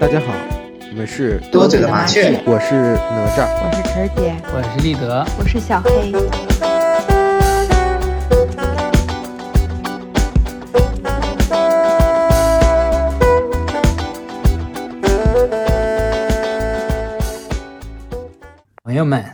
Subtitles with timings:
[0.00, 0.34] 大家好，
[0.90, 6.12] 我们是多嘴的麻雀，我是哪吒，我是晨姐，我是立德，我是小黑。
[18.82, 19.24] 朋友们，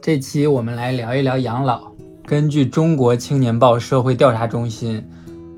[0.00, 1.93] 这期我们来聊一聊养老。
[2.26, 5.04] 根据中国青年报社会调查中心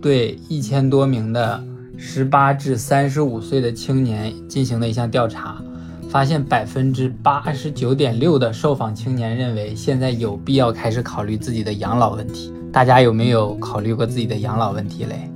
[0.03, 1.63] 对一千多名的
[1.97, 5.63] 十八至三十五岁的青年进行的一项调查，
[6.11, 12.53] 发现百分之八十九点六的受访青年认为现在有必要开始考虑自己的养老问题。
[12.73, 15.31] 大家有没有考虑过自己的养老问题嘞？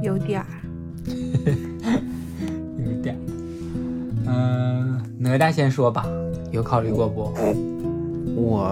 [0.00, 0.46] 有点儿，
[2.78, 3.18] 有点儿。
[4.28, 6.06] 嗯，哪吒先说吧，
[6.52, 7.34] 有考虑过不？
[8.34, 8.70] 我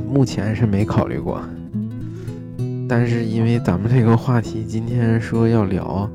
[0.00, 1.40] 目前是没考虑过，
[2.88, 6.08] 但是因为咱们这个话题今天说要聊，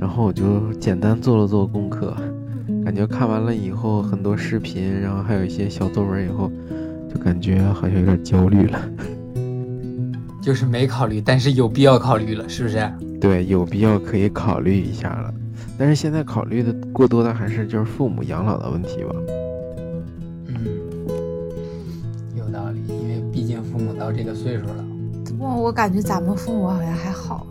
[0.00, 2.16] 然后我就简单做了做功课，
[2.84, 6.50] 感觉看完了以后很多视频，然后还有一些小作文以后，
[7.12, 8.80] 就感觉好像有点焦虑了。
[10.42, 12.92] 就是没考虑，但是有必要考虑了，是不是？
[13.20, 15.32] 对，有必要可以考虑一下了。
[15.78, 19.14] 但是现在考虑的过多的还是就是父母养老的问题吧。
[24.04, 24.84] 到这个岁数了。
[25.38, 27.46] 我我感觉咱们父母好像还好，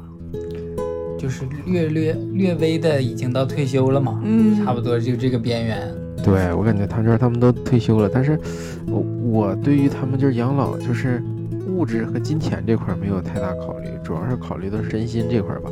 [1.17, 5.91] 就是略略略微的已经到退休了嘛，嗯差不多就这个边缘。
[6.23, 8.39] 对我感觉他们这儿他们都退休了，但是
[8.85, 11.23] 我我对于他们就是养老就是
[11.67, 15.71] 物质和金钱这块儿没有太大考虑，主要是考虑的是身心这块儿吧，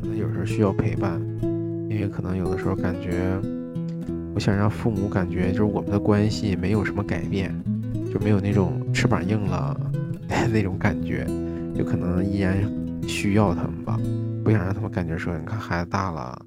[0.00, 1.20] 可能有时候需要陪伴，
[1.90, 3.38] 因为可能有的时候感觉
[4.34, 7.54] 我想让父母感觉就是我们的关系没有什么改变，
[8.12, 9.78] 就没有那种翅膀硬了
[10.52, 11.26] 那种感觉，
[11.76, 12.56] 就可能依然
[13.06, 13.98] 需要他们吧，
[14.44, 16.38] 不想让他们感觉说你看孩子大了，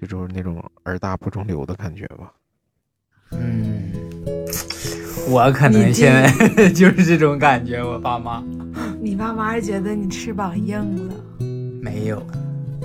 [0.00, 2.32] 就就是那种儿大不中留的感觉吧。
[3.32, 3.92] 嗯，
[5.28, 7.82] 我可能现在 就是这种感觉。
[7.82, 8.44] 我爸妈
[9.00, 10.78] 你爸妈是觉得你翅膀硬
[11.08, 11.14] 了，
[11.82, 12.22] 没有，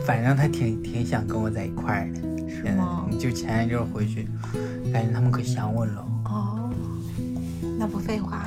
[0.05, 2.21] 反正他挺挺想跟我在一块儿的。
[2.53, 3.07] 是吗？
[3.19, 4.27] 就前一阵回去，
[4.93, 6.05] 感觉他们可想我了。
[7.81, 8.45] 哦，那不废话。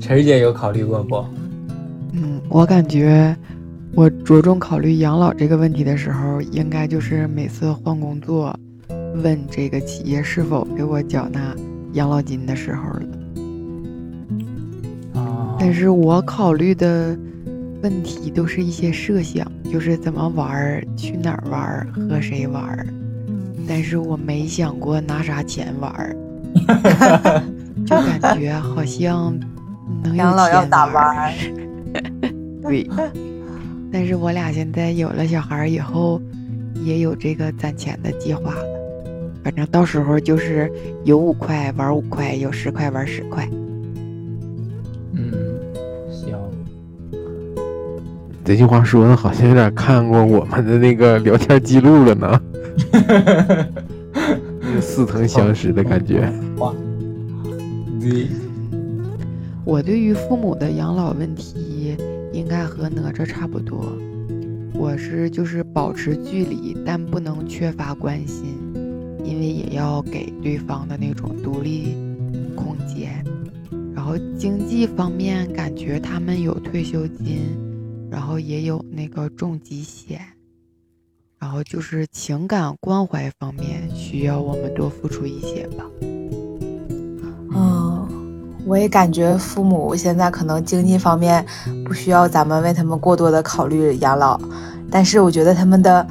[0.00, 1.24] 晨儿姐有考虑过不？
[2.12, 3.34] 嗯，我感觉
[3.94, 8.58] 我着重考虑养老这个问题的时候，应该就是每次换工作，
[9.22, 11.54] 问这个企业是否给我缴纳
[11.92, 13.06] 养老金的时候了。
[15.20, 17.16] 啊，但是我考虑的
[17.82, 22.84] 问题都是一些设想，就是怎么玩儿，去哪儿玩儿，和谁玩儿。
[23.68, 26.16] 但是我没想过拿啥钱玩儿，
[27.86, 29.38] 就感觉好像
[30.02, 31.32] 能养老要钱打玩儿。
[32.62, 32.88] 对，
[33.92, 36.20] 但是我俩现在有了小孩儿以后，
[36.84, 38.64] 也有这个攒钱的计划了。
[39.42, 40.70] 反正到时候就是
[41.04, 43.48] 有五块玩五块，有十块玩十块。
[45.14, 45.32] 嗯，
[46.10, 46.36] 行，
[48.44, 52.40] 这句话说的好像有点看过我们的那个聊天记录了呢，
[52.92, 53.66] 那 个
[54.80, 56.32] 似曾相识的感觉。
[56.58, 56.74] 哇，
[58.00, 58.28] 对，
[59.64, 61.96] 我对于父母的养老问题，
[62.32, 63.84] 应该和哪吒差不多。
[64.74, 68.56] 我是就是保持距离，但不能缺乏关心，
[69.24, 71.96] 因为也要给对方的那种独立
[72.54, 73.24] 空间。
[73.94, 77.40] 然后经济方面，感觉他们有退休金，
[78.08, 80.20] 然后也有那个重疾险。
[81.40, 85.84] 然后就是情感关怀方面，需要我们多付出一些吧。
[87.54, 88.08] 嗯，
[88.66, 91.44] 我也感觉父母现在可能经济方面
[91.84, 94.38] 不需要咱们为他们过多的考虑养老，
[94.90, 96.06] 但是我觉得他们的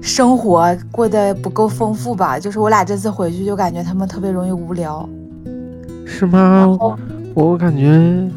[0.00, 2.38] 生活过得不够丰富吧。
[2.38, 5.08] 就是我俩这次回去就感觉他们特别容易无聊。
[6.06, 6.66] 是吗？
[6.80, 6.98] 我
[7.34, 8.28] 我感觉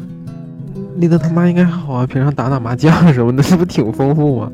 [0.96, 4.52] 丽德他妈应该还好啊，平常打打麻将什么的，这 不挺丰富吗？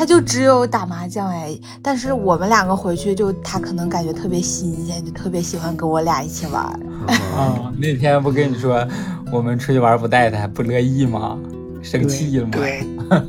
[0.00, 6.72] 他就只有打麻将哎，但是我们两个回去就他可能感觉特别新鲜，就特别喜欢跟我俩一起玩儿。
[7.36, 8.82] 啊，那天不跟你说
[9.30, 11.38] 我们出去玩不带他，还不乐意吗？
[11.82, 12.52] 生气了吗？
[12.54, 12.82] 对，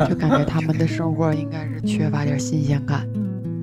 [0.07, 3.05] 就感觉他们的生活应该是缺乏点新鲜感。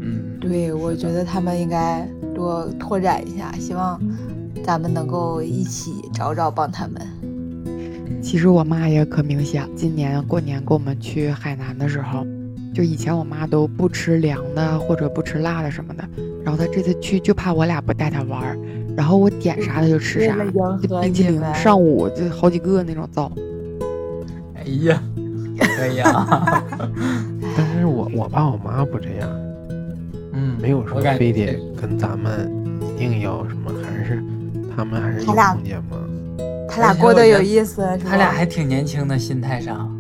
[0.03, 3.99] 嗯，对，我觉得他们应该多拓展一下，希望
[4.63, 7.01] 咱们能够一起找找帮他们。
[8.21, 12.27] 其实我妈也可明显，今年过年跟我们去海南的时候，
[12.79, 16.09] 就以前我妈都不吃凉的或者不吃辣的什么的，
[16.45, 18.57] 然后她这次去就怕我俩不带她玩儿，
[18.97, 20.37] 然后我点啥她就吃啥
[21.03, 23.33] 冰淇淋上午就好几个那种造。
[24.55, 25.03] 哎呀，
[25.77, 26.63] 可以啊，
[27.57, 29.29] 但是我我爸我妈不这样，
[30.33, 32.49] 嗯，没有说非得跟咱们
[32.95, 34.23] 一定要什么，还是
[34.77, 35.99] 他们还是有空间嘛。
[36.69, 39.93] 他俩过得有意思，他俩还挺年轻的，心态上，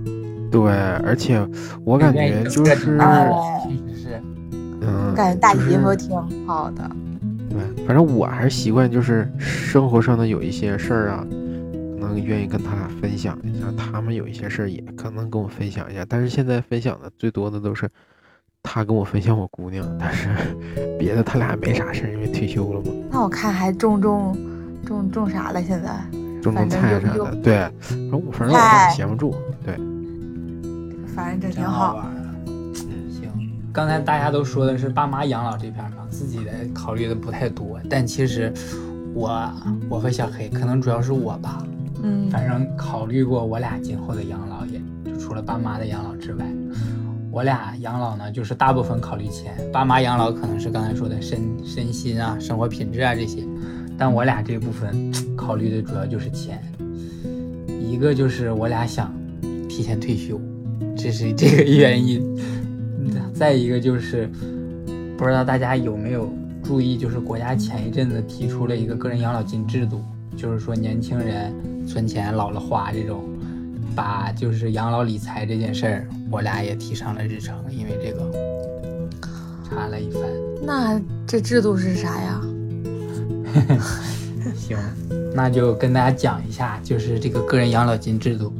[0.50, 0.70] 对，
[1.04, 1.46] 而且
[1.84, 3.30] 我感觉就是，哎
[3.62, 4.22] 确实是，
[4.80, 6.90] 嗯，感觉大姨夫挺好的。
[7.50, 11.26] 对，反正我还是习惯就是生活上的有一些事儿啊，
[12.00, 17.88] 可能愿意跟他俩分享一下，他们有一些事儿也可能跟我分享一下，但是现在分享的最多的都是
[18.62, 20.28] 他跟我分享我姑娘，但是
[20.98, 24.36] 别的他俩没啥事儿，因为退休了嘛，那我看还种种
[24.84, 25.62] 种种啥了？
[25.62, 25.90] 现在
[26.42, 29.34] 种种菜啥的，对，反正我反正我家闲不住，
[29.64, 29.74] 对，
[31.19, 31.97] 反正这挺挺好好。
[31.97, 32.53] 玩的。
[33.11, 33.29] 行，
[33.73, 38.53] 刚才大家都说的是爸妈养老这片儿嘛，自己的考虑的不太多，但其实
[39.15, 39.53] 我
[39.88, 41.67] 我和小黑可能主要是我吧，
[42.05, 46.47] 嗯，反正考虑过我俩今后的养老也，就除了爸妈的养老之外，
[47.32, 53.44] 我俩养老呢，就是大部分考虑钱，爸妈养老可能是刚才说的身身心啊、生活品质啊这些，
[53.99, 56.62] 但我俩这部分 考虑的主要就是钱，
[57.82, 59.12] 一个就是我俩想
[59.69, 60.41] 提前退休，
[60.98, 62.20] 这是这个 原因，
[62.98, 64.28] 嗯再一个就是
[65.16, 66.28] 不知道大家有没有
[66.62, 70.02] 注意，就是国家前一阵子提出了一个个人养老金制度，
[70.36, 71.54] 就是说年轻人
[71.86, 73.22] 存钱老了花这种，
[73.94, 78.30] 把就是养老理财这件事儿，我俩也提上了日程，因为这个
[79.68, 80.22] 查了一番。
[80.60, 82.40] 那这制度是啥呀？
[84.56, 84.76] 行，
[85.34, 88.52] 那就跟大家讲一下，就是这个个人养老金制度，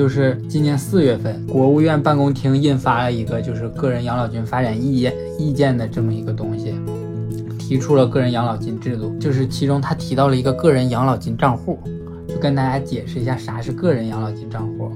[0.00, 6.72] 就是今年四月份，国务院办公厅印发了一个就是个人养老金发展意见意见的这么一个东西，
[7.58, 11.78] 提出了个人养老金制度，就是其中他提到了一个个人养老金账户，
[12.26, 14.90] 就跟大家解释一下啥是个人养老金账户。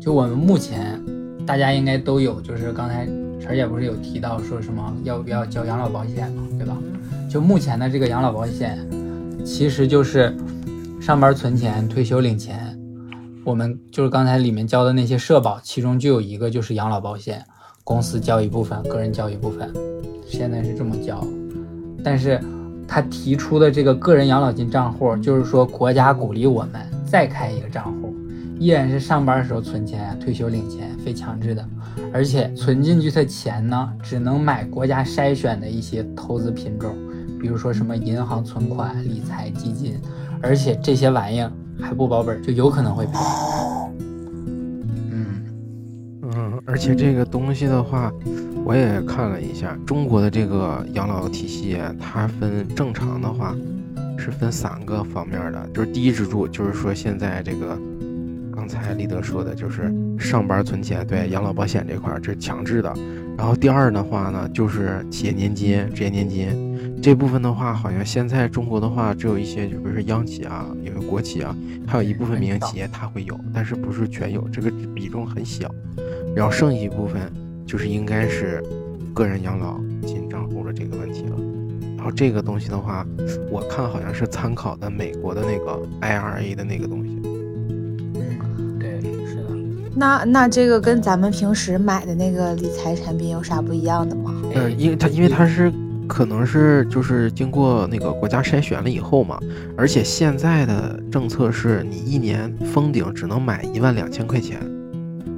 [0.00, 1.00] 就我们目前
[1.46, 3.06] 大家应该都有，就是刚才
[3.38, 6.76] 晨儿姐不是有提到说什么要不要交养老保险嘛，对吧？
[7.30, 8.84] 就目前的这个养老保险，
[9.44, 10.34] 其实就是
[11.00, 12.76] 上班存钱，退休领钱。
[13.44, 17.44] 我们就是刚才里面交的那些社保，其中就有一个就是养老保险，
[17.82, 19.72] 公司交一部分，个人交一部分，
[20.26, 21.24] 现在是这么交。
[22.04, 22.40] 但是
[22.86, 28.14] 他提出的这个个人养老金账户，就是说国家鼓励我们再开一个账户，
[28.60, 31.68] 依然是上班时候存钱，退休领钱，非强制的。
[32.12, 36.94] 而且存进去的钱呢，只能买国家筛选的一些投资品种，
[37.40, 40.00] 比如说什么银行存款、理财基金，
[40.40, 41.50] 而且这些玩意儿
[41.82, 43.12] 还不保本，就有可能会赔。
[45.10, 45.44] 嗯，
[46.22, 48.12] 嗯，而且这个东西的话，
[48.64, 53.54] 我也看了一下，中国的这个养老体系啊，它分正常的话
[54.16, 57.76] 是分三个方面的，就是第一支柱，就是说现在这个
[58.54, 59.92] 刚才立德说的，就是
[60.22, 62.94] 上班存钱，对养老保险这块儿这是强制的。
[63.36, 66.48] 然后第二的话呢，就是企业年金、职业年金
[67.02, 75.68] 这部分的话，好像现在中国的话，只有一些，就比如说央企啊，有国企啊，还有一部分民营企业它会有，但是不是全有，这个比重很小。
[76.36, 77.32] 然后剩下一部分
[77.66, 78.62] 就是应该是
[79.14, 81.36] 个人养老金账户的这个问题了。
[81.96, 83.06] 然后这个东西的话，
[83.50, 87.21] 我看好像是参考的美国的那个 IRA 的那个东西。
[89.94, 94.34] 那那这个跟咱们平时买的那个理财产品有啥不一样的吗？
[94.54, 95.72] 呃，因为它因为它是
[96.08, 99.38] 可能是就是经过那个国家筛选了以后嘛，
[99.76, 104.58] 而且现在的政策是你一年封顶只能买一万两千块钱，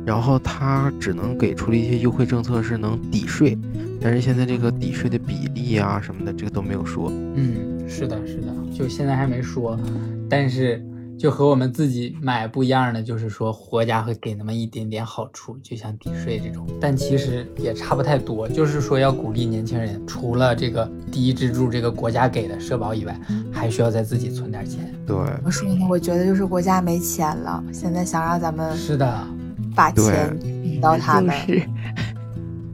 [0.06, 3.58] 然后它只能给出了一些优惠政策是能抵税，
[4.00, 7.12] 但是现在这个抵税的比例啊什么的这个都没有说。
[7.34, 9.78] 嗯，是的，是的，就现在还没说，
[10.28, 10.82] 但是
[11.18, 18.48] 就和我们自己买不一样的，就是说国家会给那么一点点好处，就像抵税这种，但其实也差不太多。
[18.48, 23.18] 就是说要鼓励年轻人，除了这个第一支柱这个国家给的社保以外，
[23.52, 24.92] 还需要再自己存点钱。
[25.06, 25.86] 对，怎么说呢？
[25.88, 29.26] 我觉得就是国家没钱了，现在想让咱们是的，
[29.74, 31.34] 把钱引到他们。
[31.46, 31.62] 是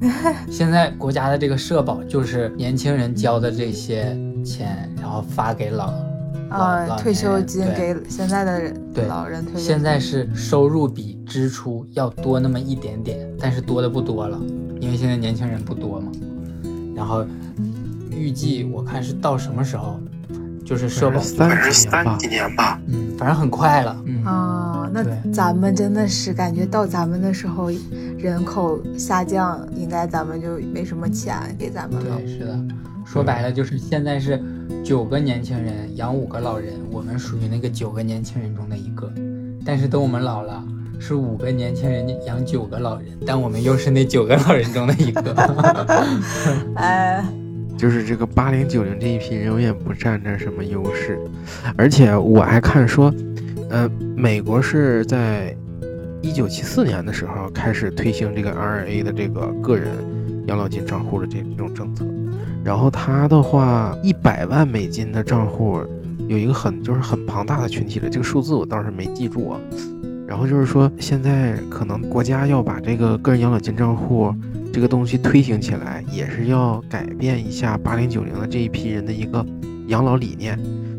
[0.51, 6.10] 现在国家的这个社保就是年轻人交的这些钱，然后发给老老
[6.51, 9.67] 啊，老退休金给现在的人对老人退休金。
[9.67, 14.39] 现在是收入比支出要多那么一点点，但是多的不多了，
[14.81, 16.11] 因为现在年轻人不多嘛。
[16.95, 17.25] 然后
[18.11, 19.99] 预计我看是到什么时候，
[20.65, 22.81] 就是社保，三几年吧，年吧。
[22.89, 27.71] 嗯，反正很快了，嗯，啊，那咱们真的是感觉到咱们的时候，
[28.19, 32.17] 人口下降，应该咱们就没什么钱给咱们了。
[32.17, 32.59] 对，是的，
[33.07, 34.43] 说白了就是现在是
[34.85, 39.13] 九个年轻人养五个老人，我们属于那个九个年轻人中的一个。
[39.65, 40.65] 但是等我们老了，
[40.99, 45.33] 是五个年轻人养九个老人，但我们又是那九个老人中的一个。
[46.77, 47.25] 哎，
[47.77, 51.19] 就是这个八零九零这一批人永远不占着什么优势，
[51.77, 53.13] 而且我还看说，
[53.69, 55.55] 呃，美国是在
[56.23, 59.89] 一九七四年的时候开始推行这个 IRA 的这个个人
[60.47, 62.05] 养老金账户的这这种政策，
[62.65, 65.81] 然后它的话，一百万美金的账户
[66.29, 69.61] 有一个很就是很庞大的群体了，这个数字我倒是没记住啊。
[70.27, 74.33] 然后就是说，现在可能国家要把这个个人养老金账户
[74.73, 79.45] 这个东西推行起来，也是要改变一下八零九零的这一批人的一个
[79.89, 80.59] 养老理念。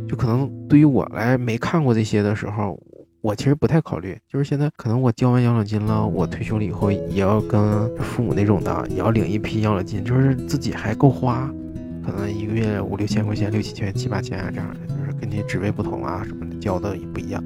[0.10, 2.78] 就可能对于我来没看过这些的时候，
[3.22, 4.18] 我其实不太考虑。
[4.28, 11.52] 就是现在可能我交完养老金了，我退休了以后也要跟父母那种的，也要领一批养老金，就是自己还够花，
[12.06, 17.44] 可能一个月五六千块钱、六七千、七八千啊这样的，就是跟你职位不同啊什么的交的也不一样。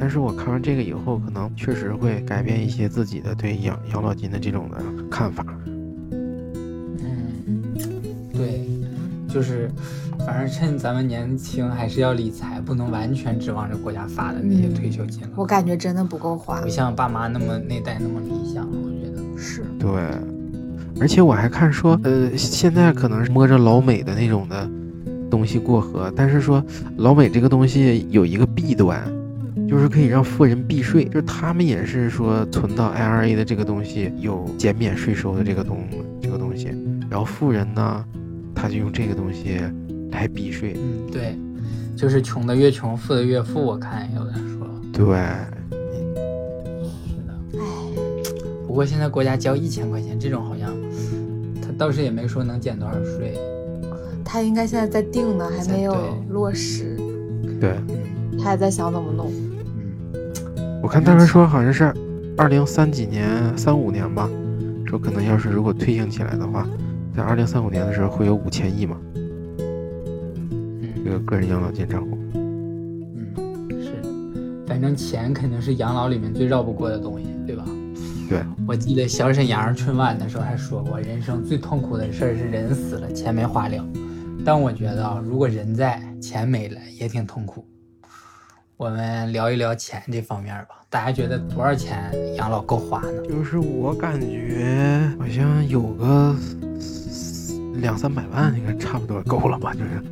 [0.00, 4.76] 但是我看完这个以后，可能确实会改变一些自己的对养养老金的这种的
[5.10, 5.44] 看法。
[7.00, 7.62] 嗯，
[8.32, 8.64] 对，
[9.28, 9.68] 就是，
[10.26, 15.28] 反正趁咱们年轻，还是要理财，不能完全指望着国家发的那些嗯退休金了。
[15.36, 16.68] 我感觉真的不够花不。
[16.68, 19.38] 像爸妈那么那代那么理想，我觉得。
[19.38, 19.88] 是，对，
[21.00, 24.68] 而且我还看说，呃，现在可能是摸着老美的那种的
[25.30, 26.62] 东西过河，但是说
[26.96, 29.00] 老美这个东西有一个弊端，
[29.68, 35.78] 就是可以让富人避税，就是他们也是说存到 IRA 的这个东西有减免税收的这个东
[36.20, 36.68] 这个东西，
[37.08, 38.04] 然后富人呢，
[38.54, 39.60] 他就用这个东西
[40.18, 40.74] 来避税。
[40.76, 41.38] 嗯，对，
[41.96, 43.64] 就是穷的越穷，富的越富。
[43.64, 45.06] 我看有的说，对，
[47.06, 47.32] 是的。
[48.66, 50.74] 不过现在国家交一千块钱，这种好像
[51.62, 53.38] 他倒是也没说能减多少税。
[54.24, 55.94] 他应该现在在定呢，还没有
[56.30, 56.96] 落实，
[57.60, 59.30] 对嗯他还在想怎么弄。
[59.32, 61.94] 嗯，我看他们说好像是
[62.36, 64.28] 二零三几年、三五年吧，
[64.84, 66.66] 说可能要是如果推行起来的话，
[67.16, 68.96] 在二零三五年的时候会有五千亿嘛，
[71.04, 72.18] 这嗯个个人养老金账户。
[72.34, 73.34] 嗯，
[73.82, 74.02] 是，
[74.66, 77.64] 反正钱肯定是养老里面最绕不过的东西，对吧？
[78.28, 83.84] 对，我记得小沈阳春晚的时候还说过，人生最痛苦的事儿是人死了，钱没花了。
[84.44, 87.66] 但我觉得啊，如果人在，钱没了也挺痛苦。
[88.76, 93.22] 我们聊一聊钱这方面吧，大家觉得多少钱养老够花呢？
[93.28, 96.36] 就是我感觉好像有个
[97.80, 100.02] 两三百万应该差不多够了吧，就是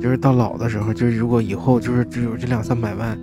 [0.00, 3.18] 就是到老的时候，就是如果以后就是只有这两三百万，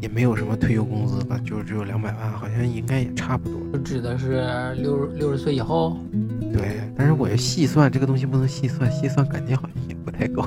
[0.00, 3.58] 也没有什么退休工资了，就是只有两百万，好像应该也差不多。
[3.72, 5.98] 就指的是六六十岁以后，
[6.52, 10.44] 对，但是我要细算这个东西不能细算，细算感觉好像也不太够。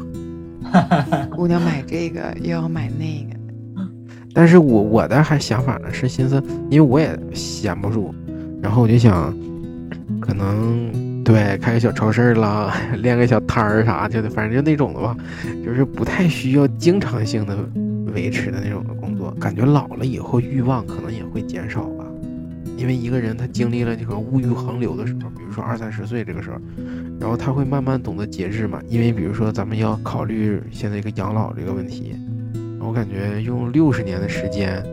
[1.35, 3.39] 姑娘买这个又要买那个，
[4.33, 8.13] 但是我我的还想法呢是寻思，因为我也闲不住，
[8.61, 9.31] 然后我就想，
[10.19, 10.89] 可能
[11.23, 15.15] 对开个小超市儿啦，练个小摊儿啥的，反正就那种的吧，
[15.65, 17.57] 就是不太需要经常性的
[18.13, 19.31] 维持的那种的工作。
[19.39, 22.05] 感觉老了以后欲望可能也会减少吧，
[22.77, 26.57] 因为一个人他经历了这个物欲横流的时候，比如说二三十岁这个时候，
[27.19, 28.81] 然后他会慢慢懂得节制嘛。
[28.89, 32.15] 因为比如说咱们要考虑现在一个养老这个问题，
[32.81, 34.83] 我感觉用六十年的时间，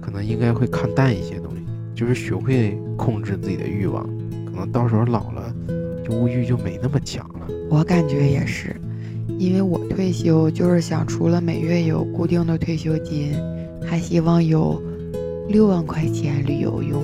[0.00, 4.06] 可能应该会看淡一些东西，就是学会控制自己的欲望，
[4.60, 5.54] 能到时候老了，
[6.04, 7.48] 就物欲就没那么强了。
[7.70, 8.76] 我感觉也是，
[9.38, 13.32] 因为我退休就是想除了每月有固定的退休金，
[13.82, 14.80] 还希望有
[15.48, 17.02] 六万块钱旅游用，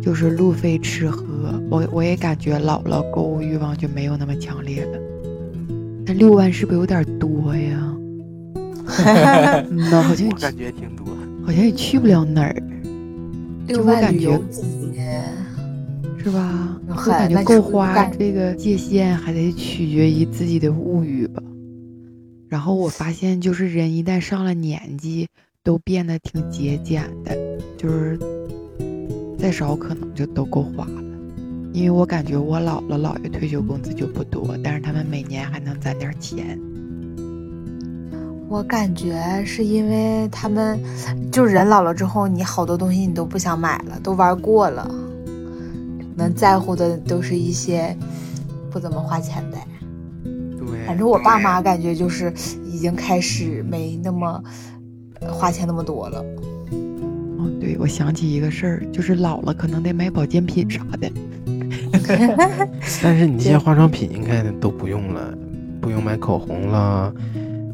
[0.00, 1.24] 就是路费吃喝。
[1.70, 4.98] 我我也感觉老了购物欲望就没有那么强烈了。
[6.06, 7.96] 那六万是不是有点多呀？
[9.70, 11.06] 嗯呐，好像我感觉挺多。
[11.44, 12.54] 好像也去不了哪儿，
[13.66, 14.94] 六就我感觉万旅游金，
[16.22, 16.78] 是吧？
[16.88, 21.42] 我嗨感觉够花这个界限还得取决于自己的物欲吧。
[22.48, 25.28] 然后我发现，就是人一旦上了年纪，
[25.64, 27.36] 都变得挺节俭的，
[27.76, 28.18] 就是
[29.38, 31.02] 再少可能就都够花了。
[31.72, 36.60] 因为我感觉我姥姥姥爷退休工资就不多，但是他们每年还能攒点钱。
[38.48, 40.78] 我感觉是因为他们，
[41.32, 44.86] 就是人老了之后，你好多东西你都不想买了，都玩过了，
[46.16, 47.96] 能在乎的都是一些
[48.70, 49.58] 不怎么花钱的。
[50.58, 52.32] 对，反正我爸妈感觉就是
[52.64, 54.42] 已经开始没那么
[55.20, 56.24] 呃花钱那么多了。
[57.38, 61.10] 哦，对，我想起一个事儿，就是老了可能得买保健品啥的。
[63.02, 65.34] 但是你这些化妆品应该都不用了，
[65.80, 67.12] 不用买口红了，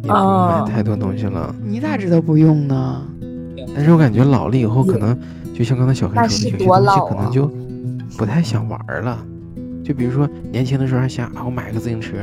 [0.03, 1.55] 也不用买太多东西了。
[1.65, 3.03] 你咋知道不用呢？
[3.75, 5.17] 但是我感觉老了以后，可能
[5.55, 7.51] 就像刚才小黑说的，有些东西可能就
[8.17, 9.25] 不太想玩了。
[9.85, 12.17] 就比如说年轻的时候还想啊，我买个自行车，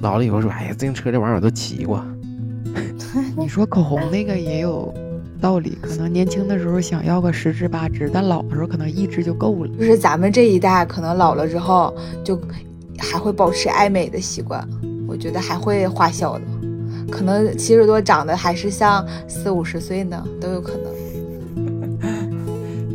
[0.00, 2.04] 老了以后说，哎呀，自行车这玩意儿我都骑过。
[3.36, 4.94] 你说口红那个也有
[5.40, 9.70] 道理，可能年轻的时候想要个十支八支，但老的时候可能一支就够了。
[9.76, 11.94] 就是咱们这一代可能老了之后，
[12.24, 12.40] 就
[12.98, 14.66] 还会保持爱美的习惯，
[15.08, 16.44] 我觉得还会花销的。
[17.10, 20.92] 可能七十多长得还是像四五十岁呢，都有可能。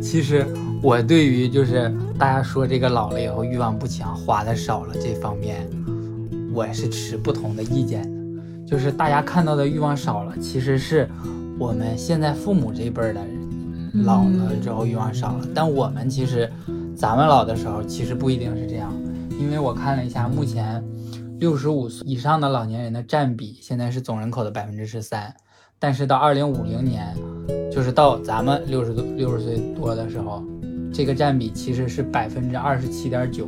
[0.00, 0.46] 其实
[0.86, 5.68] 我对于就是大家说这个老了以后欲望不强，花的少了这方面，
[6.54, 8.64] 我是持不同的意见的。
[8.64, 11.10] 就是大家看到的欲望少了，其实是
[11.58, 15.48] 我们现在父母这辈儿的人老了之后欲望少了。
[15.52, 16.48] 但我们其实，
[16.94, 18.94] 咱们老的时候其实不一定是这样，
[19.40, 20.80] 因为我看了一下目前。
[21.40, 25.34] 六十五岁以上的老年人的占比现在是总人口的百分之十三，
[25.80, 27.14] 但是到二零五零年，
[27.70, 30.42] 就是到咱们六十多六十岁多的时候，
[30.96, 33.46] 这个占比其实是百分之二十七点九，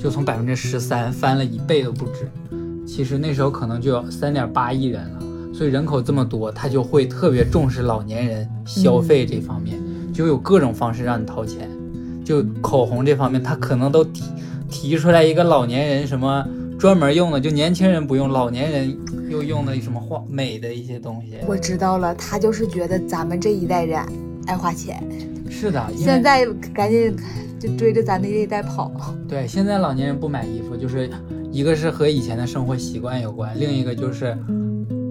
[0.00, 2.28] 就从百分之十三翻了一倍都不止。
[2.84, 5.20] 其实那时候可能就有三点八亿人了，
[5.54, 9.78] 所以人口这么多，他就会特别重视老年人消费这方面，
[10.12, 11.70] 就有各种方式让你掏钱。
[12.24, 14.24] 就口红这方面，他可能都提
[14.68, 16.44] 提出来一个老年人什么。
[16.80, 18.96] 专门用的就年轻人不用，老年人
[19.28, 21.36] 又用的什么化美的一些东西。
[21.46, 24.00] 我知道了，他就是觉得咱们这一代人
[24.46, 25.00] 爱花钱。
[25.58, 27.16] 是的，现在赶紧
[27.58, 28.92] 就追着咱那一代跑。
[29.28, 31.10] 对，现在老年人不买衣服，就是
[31.50, 34.38] 一个是和以前的生活习惯有关，另一个就是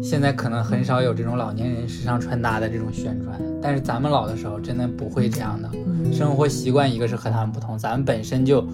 [0.01, 3.37] 现在可能很少有这种老年人时尚穿搭的这种宣传。
[3.61, 5.69] 但是咱们老的时候真的不会这样的，
[6.13, 8.65] 生活习惯一个是和他们不同，咱们本身就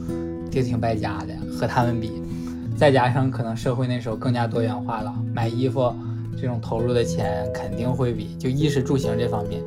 [0.51, 2.11] 就挺败家的，和他们比。
[2.77, 5.91] 再加上可能社会那时候更加多元化了，买衣服
[6.39, 9.61] 这种投入的钱肯定会比就衣食住行这方面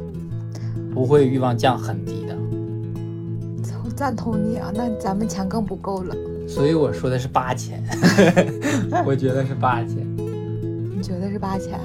[0.96, 2.34] 不会欲望降很低的。
[3.84, 6.16] 我赞同你啊，那咱们钱更不够了。
[6.49, 7.84] 所以我说的是八千，
[9.04, 9.99] 我觉得是八千。
[10.16, 11.78] 你觉得是八千？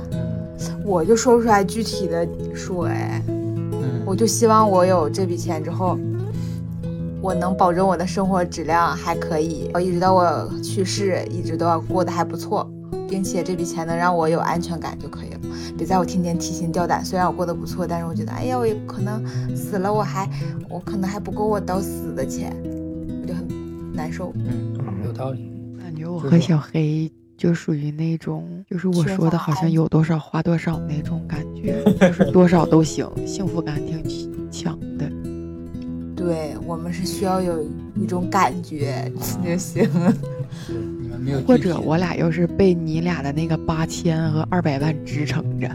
[0.85, 3.21] 我就说不出来具体的数哎。
[3.27, 5.99] 嗯，我就希望我有这笔钱之后。
[7.21, 12.67] 我能保证我的生活质量还可以，一直到我去世，一直都要过得还不错，
[13.07, 15.39] 并且这笔钱能让我有安全感就可以了，
[15.81, 17.03] 别在我天天提心吊胆。
[17.03, 20.29] 虽然我过得不错，但是我觉得，哎呀，我也可能死了，我还
[20.69, 22.55] 我可能还不够我到死的钱，
[23.23, 23.47] 我就很
[23.91, 24.31] 难受。
[24.35, 25.51] 嗯，有道理。
[25.79, 35.11] 感觉我和小黑就属于那种，就是我说的好像有多少花多少那种感觉， 就是多少都行，幸福感挺强的。
[36.15, 37.63] 对我们是需要有
[37.95, 39.11] 一种感觉
[39.43, 39.89] 就行，
[41.19, 41.39] 没有。
[41.41, 45.69] 或者我俩要是被你俩的那个八千和二百万支撑着。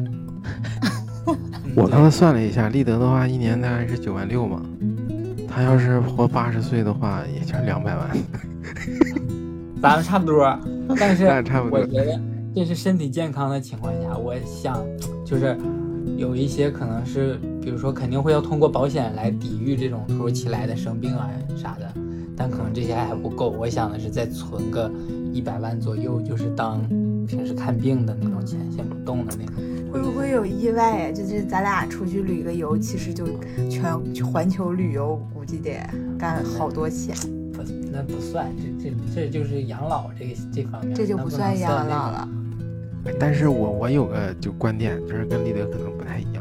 [1.75, 4.63] 我刚才算了一下，立德的话一年大概是九万六嘛，
[5.49, 8.11] 他要是活八十岁的话，也就两百万。
[9.83, 10.59] 咱们差不多，
[10.99, 11.81] 但是差不多。
[11.81, 12.21] 我觉得
[12.55, 14.83] 这是身体健康的情况下，我想
[15.25, 15.57] 就是
[16.17, 17.39] 有一些可能是。
[17.67, 21.29] 比如说，肯定会要通过保险来抵御这种突如其来的生病啊
[21.61, 21.93] 啥的，
[22.37, 23.51] 但可能这些还不够。
[23.51, 24.91] 我想的是再存个
[25.33, 26.87] 一百万左右，就是当
[27.27, 29.55] 平时看病的那种钱，先不动的那种。
[29.93, 31.13] 会不会有意外呀？
[31.13, 33.27] 就是咱俩出去旅个游，其实就
[33.71, 33.83] 全
[34.27, 35.79] 环球旅游，估计得
[36.19, 37.15] 干好多钱。
[37.55, 42.29] 不，那不算，这这这就是养老这个这方面，这就不算养老了。
[43.19, 46.36] 但是我我有个就观点，就是跟立德可能不太一样。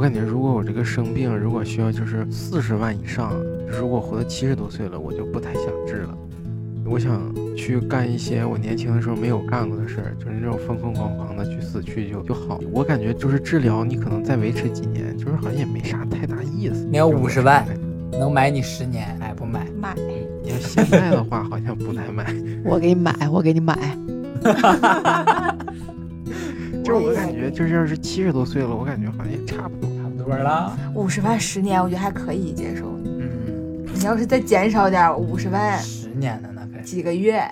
[0.00, 3.34] 我感觉，如果我这个生病，如果需要就是四十万以上，
[3.68, 6.16] 如果活到七十多岁了，我就不太想治了。
[6.86, 7.20] 我想
[7.54, 12.58] 去干一些我年轻的时候没有干过的事儿，就是那种疯疯狂狂的去死去就就好。
[12.72, 16.88] 我感觉就是治疗，你可能再维持几年，就是好像也没啥太大意思。
[16.90, 17.62] 你要五十万，
[18.12, 19.66] 能买你十年，买不买？
[19.78, 19.94] 买。
[20.42, 22.34] 你要现在的话，好像不太买。
[22.64, 23.76] 我给你买，我给你买。
[26.82, 29.89] 就是我感觉，就是要是七十多岁了，我感觉好像也差不多，
[30.94, 32.86] 五十万十年，我觉得还可以接受。
[33.04, 37.42] 嗯，你要是再减少点，五十万十年的那可几个月。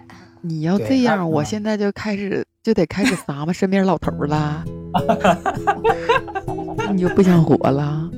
[0.41, 4.65] 你要这样，我现在就开始就得开始撒嘛身边老头了。
[6.93, 8.09] 你就不想活了？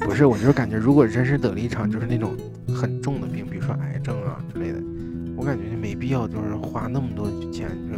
[0.00, 2.36] 不是，我就是感觉，如果真是得了一场就是那种
[2.74, 4.78] 很重的病，比如说癌症啊之类的，
[5.36, 7.96] 我感觉就没必要就是花那么多钱就。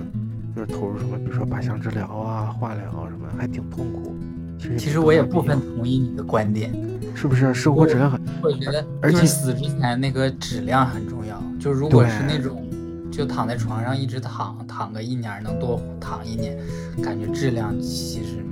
[0.56, 4.16] 就是投入什么，比如说靶向治疗啊、化疗什么，还挺痛苦。
[4.58, 6.72] 其实，其实我也部分同意你的观点，
[7.14, 7.52] 是不是？
[7.54, 11.42] 生活质量很，我觉得，而且死之前那个质量很重要。
[11.60, 12.66] 就如果是那种
[13.10, 16.56] 就躺在床上一直躺，躺个一年能多躺一年，
[17.02, 18.44] 感觉质量其实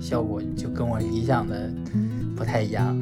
[0.00, 1.70] 效果就跟我理想的
[2.36, 2.96] 不太一样。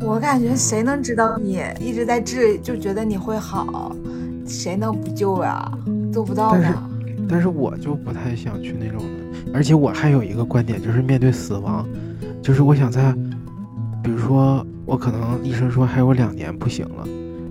[0.00, 3.94] 我感觉谁能知道你一直在治，就觉得你会好，
[4.46, 5.70] 谁能不救呀？
[6.12, 6.82] 做不到但是的。
[7.28, 9.17] 但是我就不太想去那种的，
[9.52, 11.86] 而且我还有一个观点，就是面对死亡，
[12.42, 13.12] 就是我想在，
[14.02, 17.06] 比如说我可能医生说还有两年不行了，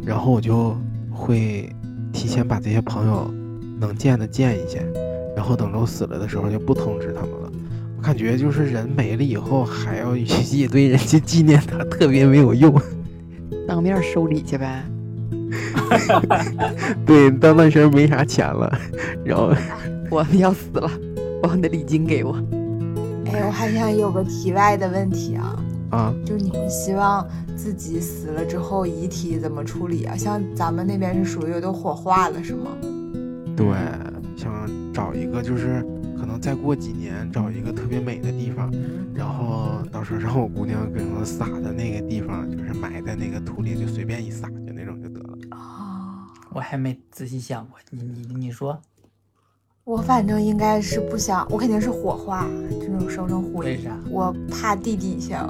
[0.05, 0.75] 然后我就
[1.12, 1.69] 会
[2.13, 3.31] 提前把这些朋友
[3.79, 4.86] 能见的见一见，
[5.36, 7.51] 然后等着我死了的时候就不通知他们了。
[7.97, 12.79] 我感觉就是人没了以后还要一堆人去纪念他，特别没有用。
[13.67, 14.83] 当面收礼去呗。
[17.05, 18.71] 对，到那时候没啥钱了，
[19.25, 19.51] 然后
[20.12, 20.89] 我要死了，
[21.41, 22.34] 把你的礼金给我。
[23.26, 30.15] 哎，我还想有个题外的问题啊，啊，就是你们希望自己死了之后遗体怎么处理啊？
[30.15, 32.71] 像咱们那边是属于都火化了是吗？
[33.56, 33.67] 对，
[34.36, 35.84] 想找一个就是
[36.17, 38.71] 可能再过几年找一个特别美的地方，
[39.13, 45.38] 然后到时候让我姑娘给我撒的那个地方，就是埋在那个土里，就随便一撒，就那种就得了。
[45.50, 48.80] 啊，我还没仔细想过，你你你说
[49.88, 52.45] 我反正应该是不想，我肯定是火化，
[52.82, 53.67] 这种烧成灰。
[53.67, 53.97] 为啥？
[54.10, 55.50] 我怕地底下，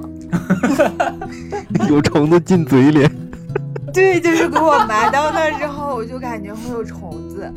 [1.89, 3.10] 有虫子进嘴里。
[3.91, 7.52] 对，就是给我埋到那儿之后，我就感觉会有虫子，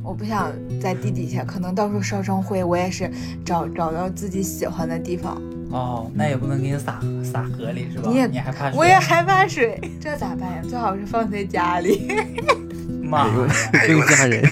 [0.00, 3.10] 我不想在地底下，可能到时候烧成灰，我也是
[3.44, 5.42] 找找到自己喜欢的地方。
[5.72, 8.08] 哦，那也不能给你撒撒河里是吧？
[8.08, 8.78] 你也你还怕水？
[8.78, 10.62] 我也害怕水，这咋办呀？
[10.68, 12.08] 最好是放在家里。
[13.02, 14.48] 妈更吓人，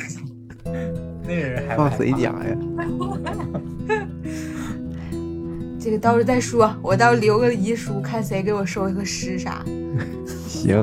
[1.31, 2.57] 那人还放谁家呀？
[5.79, 9.65] 这个到时候再说，我到时候留个遗书，看谁给我收一个尸啥。
[10.49, 10.77] 行，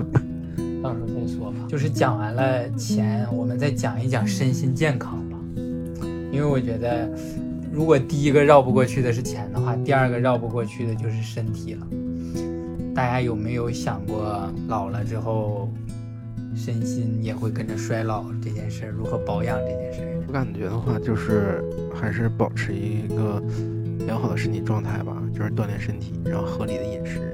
[0.82, 1.58] 到时候再说吧。
[1.68, 5.38] 就是讲完了钱，我们再讲一讲身心健康吧。
[6.32, 7.10] 因为我觉得，
[7.72, 11.86] 如果第一个绕不过去的是钱的话，第二个绕不过去的就是身体了。
[12.96, 15.70] 大家有没有想过，老了之后，
[16.56, 18.92] 身心也会跟着衰老这件事儿？
[18.92, 20.17] 如何保养这件事儿？
[20.28, 21.64] 我感觉的话就是
[21.96, 23.42] 还是保持一个
[24.06, 27.34] 良好的身体状态吧，就是锻炼身体，然后合理的饮食，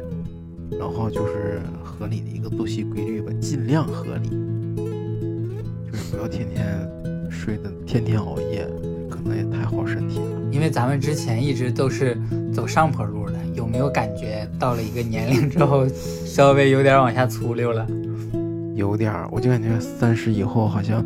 [0.79, 4.29] 然后就是合理的一个作息规律吧，尽量合理，
[5.89, 6.87] 就是不要天天
[7.31, 8.67] 睡的天天熬夜，
[9.09, 10.25] 可能也太耗身体了。
[10.51, 12.15] 因为咱们之前一直都是
[12.53, 15.87] 走上坡路的，有没有感觉到了一个年龄之后，
[16.25, 17.87] 稍微有点往下粗溜了？
[18.75, 21.03] 有点儿，我就感觉三十以后好像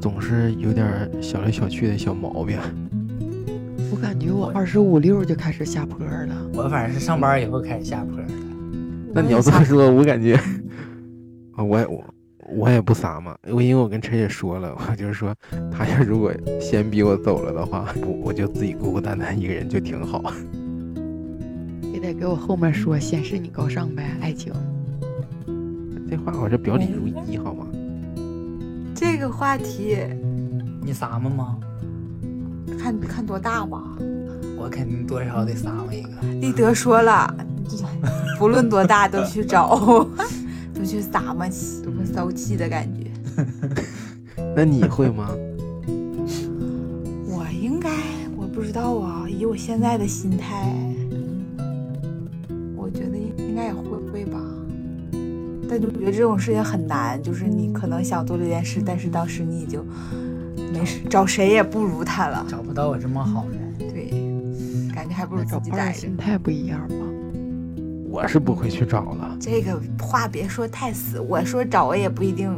[0.00, 2.58] 总是有点儿小来小去的小毛病。
[3.90, 6.50] 我感觉我二十五六就开始下坡了。
[6.54, 8.24] 我反正是上班以后开始下坡的。
[9.12, 10.34] 那你要这么说，我感觉，
[11.54, 12.04] 啊，我也我
[12.48, 15.34] 我也不撒嘛，我因为我跟陈姐说了，我就是说，
[15.72, 20.22] 他要如果先逼我走了的话，我我就自己孤孤单单一个人就挺好。
[21.92, 24.52] 也得给我后面说，显示你高尚呗，爱情。
[26.08, 27.66] 这话我这表里如一，好吗？
[29.00, 29.96] 这个话题
[30.82, 31.56] 你撒么吗？
[32.76, 33.80] 看看多大吧。
[34.56, 36.08] 我肯定多少得撒么一个。
[36.40, 37.32] 立德说了，
[38.40, 39.78] 不论多大都去找，
[40.74, 43.06] 都去撒么气，多么骚气的感觉。
[44.56, 45.30] 那你会吗？
[47.28, 47.90] 我应该，
[48.36, 50.74] 我不知道啊，以我现在的心态，
[55.68, 59.84] 但就觉得这种事情很难，就是你可能想做这件事，但是当时你已经
[60.72, 62.44] 没事，找谁也不如他了。
[62.48, 63.44] 找不到我这么好
[63.78, 64.10] 的，对，
[64.94, 65.98] 感觉还不如自那找伴儿己待着。
[65.98, 66.94] 心态不一样吧？
[68.10, 69.36] 我是不会去找了。
[69.38, 72.50] 这个话别说太死，我说找我也不一定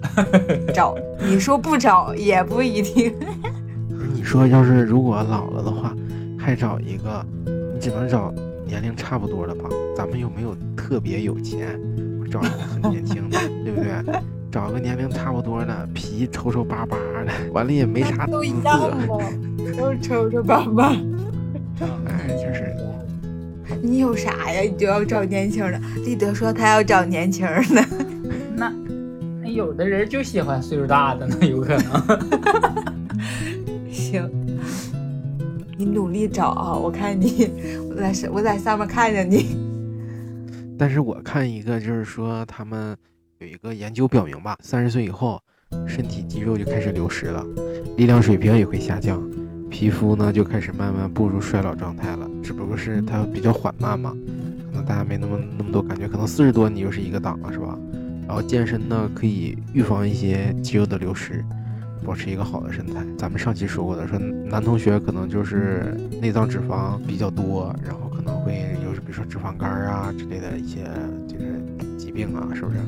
[0.74, 3.14] 找，你说不找也不一定。
[4.12, 5.94] 你说，要是如果老了的话，
[6.38, 7.24] 还找一个，
[7.72, 8.34] 你只能找
[8.66, 9.68] 年龄差不多的吧？
[9.96, 12.03] 咱们又没有特别有钱，我
[12.34, 14.20] 找一个很年轻的， 对不对？
[14.50, 18.88] 找个年龄差不多的，皮抽抽巴巴的，完了也没啥姿都一样色。
[19.06, 19.18] 吗？
[19.78, 20.96] 都抽抽巴巴。
[22.06, 22.74] 哎就是
[23.82, 24.62] 你有啥呀？
[24.62, 25.80] 你就要找年轻的。
[26.04, 27.84] 立德说他要找年轻的。
[28.56, 28.72] 那
[29.42, 32.18] 那有的人就喜欢岁数大的呢，有可能。
[33.90, 34.28] 行，
[35.76, 36.74] 你努力找啊！
[36.76, 37.48] 我看你，
[37.90, 39.63] 我在上我在上面看着你。
[40.78, 42.96] 但是我看一个，就是说他们
[43.38, 45.40] 有一个研究表明吧，三十岁以后，
[45.86, 47.44] 身体肌肉就开始流失了，
[47.96, 49.22] 力量水平也会下降，
[49.70, 52.28] 皮肤呢就开始慢慢步入衰老状态了。
[52.42, 54.12] 只不过是它比较缓慢嘛，
[54.70, 57.78] 可能大家没那么那么多感觉，可能四十多你就是一个档了，是吧？
[58.26, 61.44] 然后健身呢可以预防一些肌肉的流失，
[62.04, 63.04] 保持一个好的身材。
[63.16, 68.52] 咱们上期说过的，说男同学可能就是内脏脂肪比较多，然后可能会
[68.84, 70.84] 有比如说脂肪肝啊之类的一些
[71.26, 71.44] 这个
[71.96, 72.78] 疾病啊，是不是？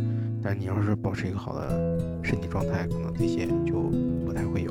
[0.42, 3.90] 但你要是保持一个好的身体状态，可能这些就
[4.24, 4.70] 不太会有。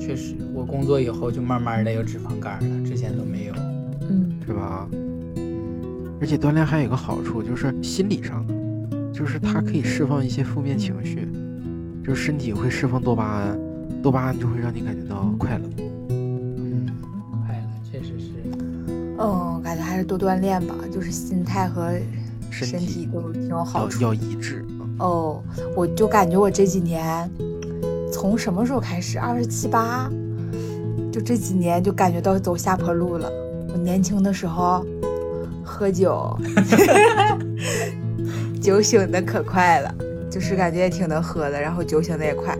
[0.00, 3.54] 确实，我工作以后就慢慢的有脂肪肝了，之前都没有。
[4.08, 4.88] 嗯，是吧？
[6.20, 8.54] 而且锻炼还有一个好处，就是心理上的，
[9.12, 11.28] 就是它可以释放一些负面情绪，
[12.02, 13.58] 就是身体会释放多巴胺，
[14.02, 15.64] 多巴胺就会让你感觉到快乐。
[16.08, 16.86] 嗯，
[17.46, 18.32] 快乐确实是。
[19.18, 21.92] 嗯，感觉还是多锻炼吧，就是心态和
[22.50, 24.02] 身身体都挺有好要处。
[24.02, 24.82] 要一致啊。
[24.98, 25.42] 哦，
[25.76, 27.30] 我就感觉我这几年，
[28.12, 29.18] 从什么时候开始？
[29.18, 30.10] 二十七八，
[31.12, 33.30] 就这几年就感觉到走下坡路了。
[33.72, 34.84] 我年轻的时候
[35.64, 36.36] 喝酒，
[38.60, 39.94] 酒醒的可快了，
[40.30, 42.56] 就是感觉也挺能喝的，然后酒醒的也快，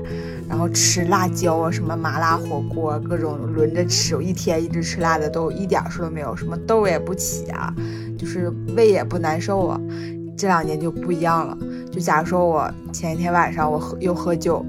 [0.53, 7.75] 然后吃辣椒啊，什么麻辣火锅，各种轮着吃，我一天一直吃辣的都一点事都没有，什么痘也不起啊，
[8.19, 9.81] 就是胃也不难受啊。
[10.37, 11.57] 这两年就不一样了。
[11.91, 14.63] 就假如说我前一天晚上我喝又喝酒，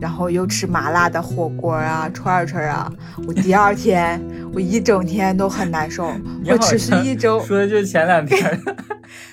[0.00, 2.90] 然后又吃麻辣的火锅啊、串串啊，
[3.28, 4.18] 我第二天
[4.54, 6.10] 我一整天都很难受，
[6.42, 7.38] 你好会持续一周。
[7.40, 8.58] 说的就是前两天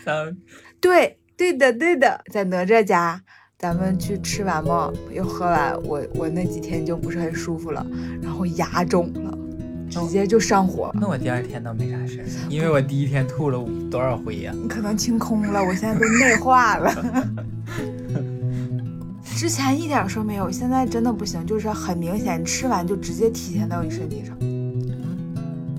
[0.81, 3.21] 对，对的，对的，在哪吒家，
[3.59, 7.85] 咱们去吃完嘛，又喝完，我我那几天就不是很舒服了，
[8.21, 9.37] 然后牙肿了，
[9.89, 17.25] 直接就上火，那我第二天倒没啥事儿，因为我第一天吐了多少回呀、你可能清空了，我现在都内化了。
[19.35, 24.37] 之前一点事儿没有，现在真的不行，就是很明显，吃完就直接体现到你身体上，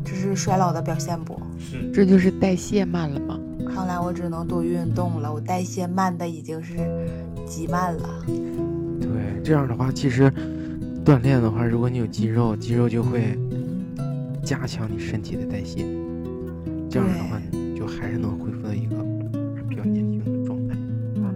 [0.04, 1.40] 这是衰老的表现不？
[1.58, 3.40] 是，这就是代谢慢了吗？
[3.74, 6.74] 看来我只能多运动了，我代谢慢的已经是
[7.50, 8.08] 极慢了。
[9.00, 9.10] 对，
[9.42, 10.32] 这样的话，其实
[11.04, 13.36] 锻炼的话，如果你有肌肉，肌肉就会
[14.44, 15.84] 加强你身体的代谢，
[16.88, 18.94] 这样的话，你就还是能恢复到一个
[19.68, 20.76] 比较年轻的状态，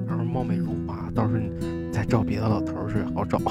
[0.07, 1.50] 然后貌美如花，到时候你
[1.92, 3.40] 再找别的老头儿是好找。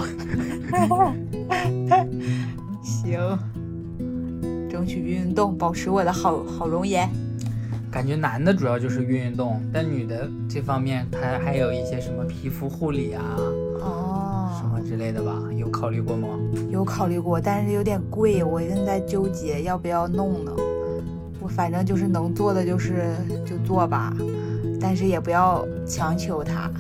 [2.82, 3.20] 行，
[4.70, 7.10] 争取运动，保持我的好好容颜。
[7.94, 15.40] 感觉男的主要就是运运动，但女的这方面她还有一些什么皮肤护理啊，哦什哦，么之类的吧？
[15.56, 16.28] 有考虑过吗？
[16.72, 20.52] 有考虑过，但是有点贵，我现在纠结要不要弄呢。
[21.40, 24.12] 我反正就是能做的就是就做吧，
[24.82, 26.72] 但是也不要强求它。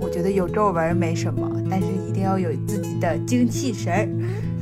[0.00, 4.08] 我觉得有皱纹没什么，但是一定要有自己的精气神儿。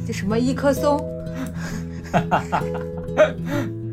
[0.04, 1.00] 就什么一棵松，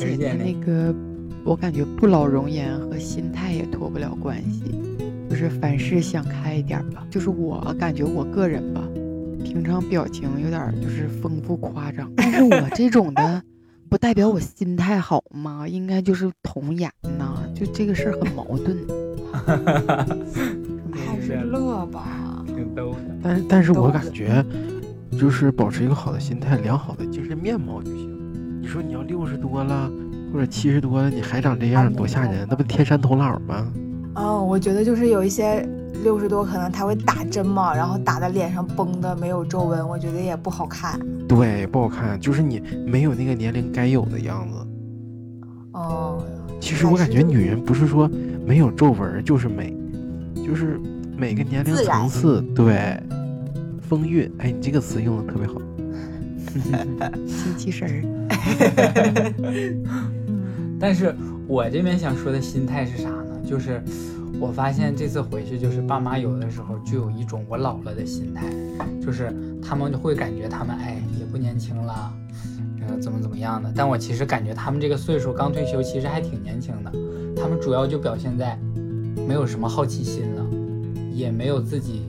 [0.00, 0.94] 而且他那那个，
[1.44, 4.62] 我感觉不老容颜和心态也脱不了关系，
[5.28, 7.06] 就是凡事想开一点儿吧。
[7.10, 8.82] 就是我感觉我个人吧，
[9.44, 13.42] 平常表情有点儿就是丰富夸张，但是我这种的，
[13.88, 15.66] 不代表我心态好吗？
[15.66, 18.76] 应该就是童颜呐，就这个事儿很矛盾。
[20.92, 22.44] 还是乐吧。
[22.46, 22.98] 挺逗的。
[23.22, 24.44] 但是，但是我感觉，
[25.18, 28.07] 就是保持一个好的心态，良好的精神面貌就行。
[28.60, 29.90] 你说你要六十多了，
[30.32, 32.46] 或者七十多了，你还长这样，多吓人！
[32.48, 33.66] 那不天山童姥吗？
[34.14, 35.66] 嗯，我觉得就是有一些
[36.02, 40.98] 六十多，可能他会打针嘛，然后打的脸上崩的没有皱纹，我觉得也不好看。
[41.28, 44.66] 对，不好看，就是你没有那个年龄该有的样子。
[45.74, 46.18] 嗯，
[46.60, 48.10] 其实我感觉女人不是说
[48.44, 49.72] 没有皱纹就是美，
[50.44, 50.80] 就是
[51.16, 53.00] 每个年龄层次对
[53.80, 54.30] 风韵。
[54.38, 55.54] 哎，你这个词用的特别好。
[56.48, 58.02] 精气神儿，
[60.80, 61.14] 但是
[61.46, 63.24] 我这边想说的心态是啥呢？
[63.46, 63.82] 就是
[64.40, 68.44] 我发现这次回去，就是爸妈有的时候就有一种我老了的心态，
[69.00, 72.12] 就是他们就会感觉他们哎也不年轻了，
[72.86, 73.72] 呃怎么怎么样的。
[73.74, 76.92] 但我其实感觉他们这个岁数刚退休，其实还挺年轻的。
[77.40, 78.58] 他们主要就表现在
[79.26, 80.46] 没有什么好奇心了，
[81.12, 82.02] 也没有自己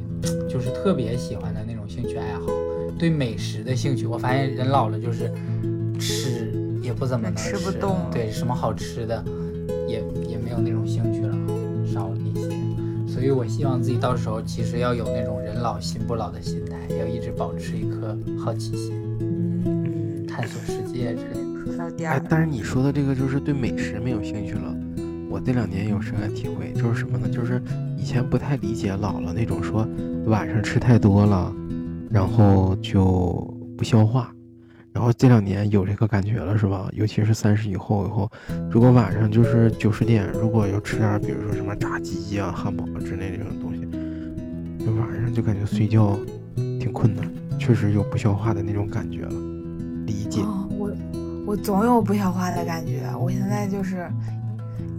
[0.49, 2.47] 就是特别喜欢的那种兴趣爱好。
[2.99, 5.31] 对美食的兴趣，我发现人老了就是
[5.97, 6.51] 吃
[6.83, 9.23] 也不怎么能吃不动对什么好吃的
[9.87, 11.33] 也也没有那种兴趣了，
[11.87, 12.49] 少了一些。
[13.07, 21.65] 所以我希望自己到时候其实要有那种人老心不老的心态，要一直保持一颗好奇心，嗯，探索世界之类的。
[21.65, 24.75] 说到第哎，但是你说的这个就是对美食没有兴趣了。
[25.29, 27.29] 我这两年有深刻体会，就是什么呢？
[27.29, 27.61] 就是
[27.97, 29.87] 以前不太理解老了那种说
[30.25, 31.53] 晚上吃太多了，
[32.09, 34.31] 然后就不消化，
[34.91, 36.89] 然后这两年有这个感觉了，是吧？
[36.91, 38.29] 尤其是三十以后以后，
[38.71, 43.81] 如果晚上就是九十点，如果要吃点，比如说什么炸鸡呀、汉堡之类的这种东西，
[44.83, 46.17] 就晚上就感觉睡觉
[46.79, 49.31] 挺困难，确实有不消化的那种感觉了。
[50.05, 50.41] 理解。
[50.77, 50.91] 我
[51.45, 53.03] 我总有不消化的感觉。
[53.19, 54.09] 我现在就是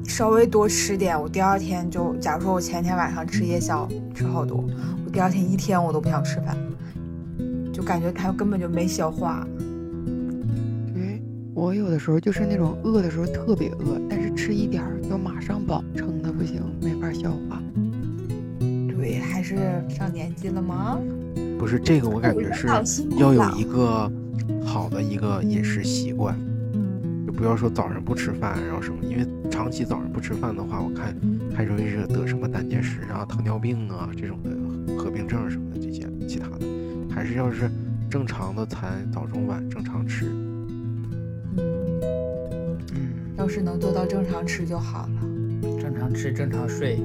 [0.04, 4.64] 稍微多吃点，我第二天就，假如说我前天晚上吃夜宵吃好多，
[5.04, 6.56] 我第二天一天我都不想吃饭，
[7.90, 9.44] 感觉他根本就没消化。
[10.94, 11.20] 对
[11.52, 17.60] 我有的时候就是那种饿的时候特别饿，但是吃一点儿就马上饱，撑的不行，没法消化。
[18.60, 19.56] 对，还是
[19.88, 21.00] 上年纪了吗？
[21.58, 22.68] 不是这个，我感觉是
[23.18, 24.08] 要有一个
[24.64, 26.38] 好的一个饮食习惯，
[27.26, 31.12] 就不要说早上不吃饭，然后什么，因为长期早上不吃饭的话，我看
[31.52, 36.64] 还容易是得什么胆结石啊、糖尿病啊这种的合并症什么的这些其他的，
[37.20, 37.70] 还是要是
[38.08, 40.24] 正常的餐早中晚正常吃。
[41.58, 42.00] 嗯，
[43.36, 45.20] 要是能做到正常吃就好了。
[45.78, 46.96] 正常吃，正常睡。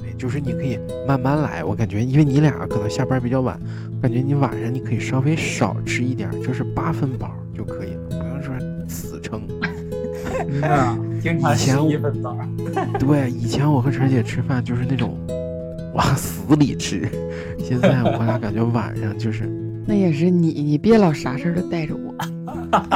[0.00, 1.62] 对，就是你可以慢慢来。
[1.62, 3.60] 我感觉，因为你俩可能下班比较晚，
[3.94, 8.54] 我感觉你晚上你可以稍微少吃一点，就是八分饱就可以了，不用说
[8.88, 9.42] 死撑。
[10.48, 12.34] 嗯啊，经常吃一份饱。
[12.98, 15.14] 对，以前我和晨姐吃饭就是那种
[15.92, 17.06] 往死里吃，
[17.68, 19.44] 现在我俩感觉晚上就是
[19.86, 22.14] 那也是你，你别老啥事儿都带着我。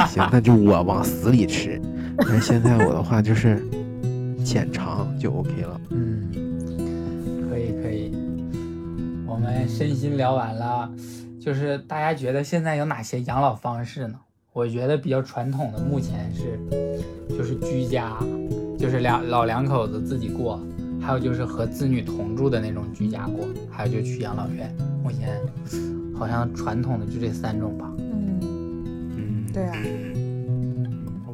[0.07, 1.79] 行，那就我往死里吃。
[2.17, 3.63] 但是现在我的话就是
[4.43, 5.79] 浅尝就 OK 了。
[5.91, 6.27] 嗯，
[7.47, 8.11] 可以可以。
[9.27, 10.91] 我们身心聊完了，
[11.39, 14.15] 就是大家觉得现在有哪些养老方式呢？
[14.53, 16.59] 我觉得比较传统的，目前是
[17.29, 18.17] 就是居家，
[18.77, 20.59] 就是两老两口子自己过，
[21.05, 24.73] 还有就是和子女同住的那种居家过，还有就去养老院。
[25.03, 25.37] 目前
[26.15, 27.91] 好像传统的就这三种吧。
[27.99, 28.39] 嗯，
[29.17, 29.75] 嗯，对啊，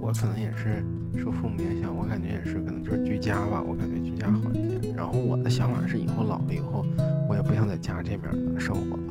[0.02, 0.84] 我可能也是
[1.24, 4.96] 受父母影响，我感觉也是可能就是居家吧，我感觉居家好一点。
[4.96, 6.84] 然后我的想法是以后老了以后，
[7.30, 9.04] 我也不想在家这边儿生活了，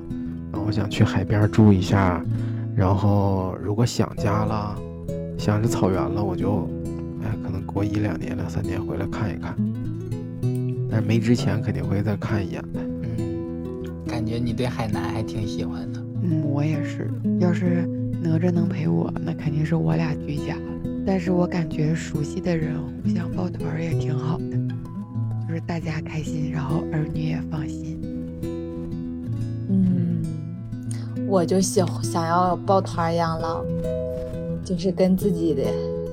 [0.50, 2.20] 然后我想去海边儿住一下，
[2.74, 4.76] 然后如果想家了，
[5.38, 6.68] 想着草原了，我就，
[7.22, 9.54] 哎，可能过一两年、两三年回来看一看。
[10.90, 12.80] 但是没之前肯定会再看一眼的。
[13.18, 16.00] 嗯，感觉你对海南还挺喜欢的。
[16.22, 17.10] 嗯，我也是。
[17.38, 17.86] 要是
[18.22, 20.62] 哪吒能陪我，那肯定是我俩居家了。
[21.06, 24.56] 但是我感觉熟悉的人互相抱团儿也挺好的，
[25.46, 27.98] 就是大家开心，然后儿女也放心。
[29.70, 30.22] 嗯，
[31.26, 33.64] 我就喜想要抱团养老，
[34.64, 35.62] 就是跟自己的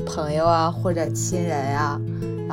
[0.06, 2.00] 朋友啊或者亲人啊，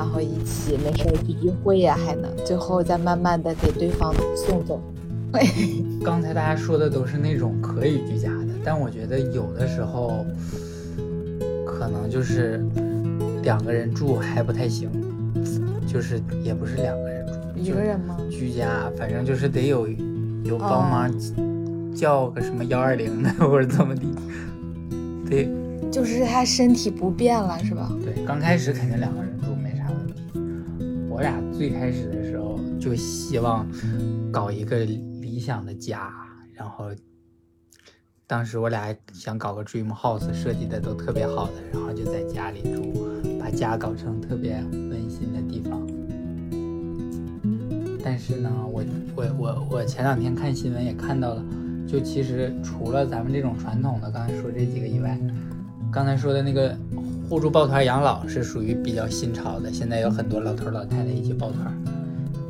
[0.03, 4.81] 然后一起没事儿聚聚会呀、还能最后再慢慢的给对方送走。
[6.03, 10.25] 刚才大家说的都是那种可以居家的，但我觉得有的时候
[11.65, 12.61] 可能就是
[13.43, 14.89] 两个人住还不太行，
[15.87, 18.17] 就是也不是两个人住，一个人吗？
[18.29, 19.87] 居家，反正就是得有
[20.43, 21.09] 有帮忙
[21.95, 24.13] 叫个什么幺二零的或者怎么地，
[25.29, 25.49] 对
[25.89, 27.89] 就是他身体不便了，是吧？
[28.03, 29.32] 对，刚开始肯定两个人。
[31.13, 33.67] 我俩最开始的时候就希望
[34.31, 36.11] 搞一个理想的家，
[36.55, 36.89] 然后
[38.25, 43.05] 当时我俩想搞个 dream house，设计的都特别好的，然后就在家里住，
[43.39, 45.87] 把家搞成特别温馨的地方。
[48.03, 48.83] 但是呢，我
[49.15, 51.45] 我我我前两天看新闻也看到了，
[51.87, 55.15] 就其实除了咱们这种传统的刚才说这几个以外，
[55.91, 56.75] 刚才说的那个
[57.33, 61.75] 互助抱团养老是属于比较新潮的，现在有很多老头老太太一起抱团，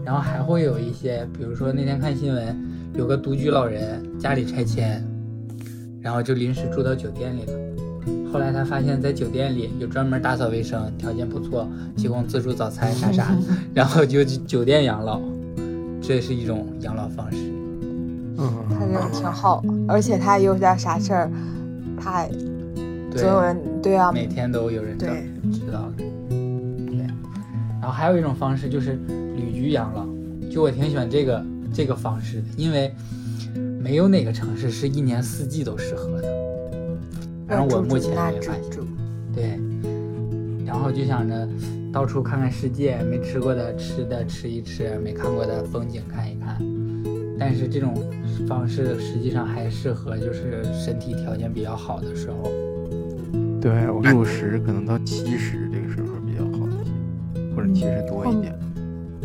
[0.03, 2.53] 然后还会有一些，比如说那天看新闻，
[2.93, 5.01] 有个独居老人家里拆迁，
[6.01, 7.53] 然后就临时住到酒店里了。
[8.29, 11.65] 后来他发现，在酒店里有专门打扫卫生，条件不错，
[11.95, 13.33] 提供自助早餐啥啥，
[13.73, 15.21] 然后就酒店养老，
[16.01, 17.37] 这是一种养老方式。
[18.37, 21.31] 嗯他嗯，人挺好，而且他有点啥事儿，
[21.97, 22.37] 他对
[23.21, 25.05] 总有人对啊，每天都有人知
[25.51, 25.97] 知道的。
[25.97, 26.97] 对，
[27.79, 28.97] 然后还有一种方式就是
[29.35, 30.05] 旅居养老，
[30.49, 32.93] 就我挺喜欢这个这个方式的，因为
[33.79, 36.27] 没有哪个城市是一年四季都适合的。
[37.47, 38.63] 反正我目前那也发现，
[39.33, 39.59] 对，
[40.65, 41.47] 然后就想着
[41.91, 46.57] 到处看看世界，没吃过的吃的吃一吃，没看过的风景看一看。
[47.37, 47.93] 但是这种
[48.47, 52.49] 方式实际上还适合就是身体条件比较好的时候。
[53.63, 58.53] 对，我六十可能到七十这个时候比较好一些，或者七十多一点。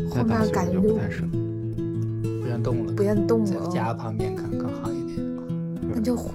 [0.09, 1.29] 后面感觉就就不太适合。
[2.41, 5.27] 不愿动了，不愿动了在了，家旁边可能更好一点。
[5.93, 6.31] 那就抱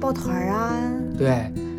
[0.00, 0.92] 抱团啊。
[1.16, 1.52] 对，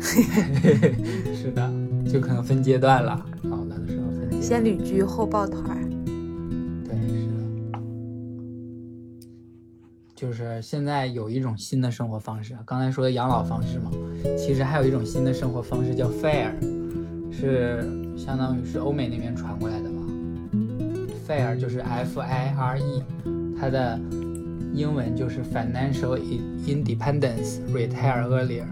[1.34, 1.70] 是的，
[2.10, 4.42] 就可能分阶段了，老了的时候分阶段。
[4.42, 5.78] 先旅居后抱团
[10.18, 13.92] 就是现在有一种新的生活方式，刚才说的养老方式嘛，
[14.36, 16.50] 其实还有一种新的生活方式叫 FAIR，
[17.30, 19.96] 是相当于是欧美那边传过来的吧。
[21.28, 23.04] FAIR 就是 F I R E，
[23.56, 23.96] 它的
[24.74, 26.18] 英文就是 Financial
[26.66, 28.66] Independence Retire Earlier，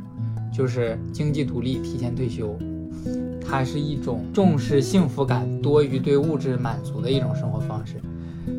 [0.52, 2.58] 就是经济独立提前退休。
[3.40, 7.94] 它是一种重视幸福感多于对物质满足的一种生活方式。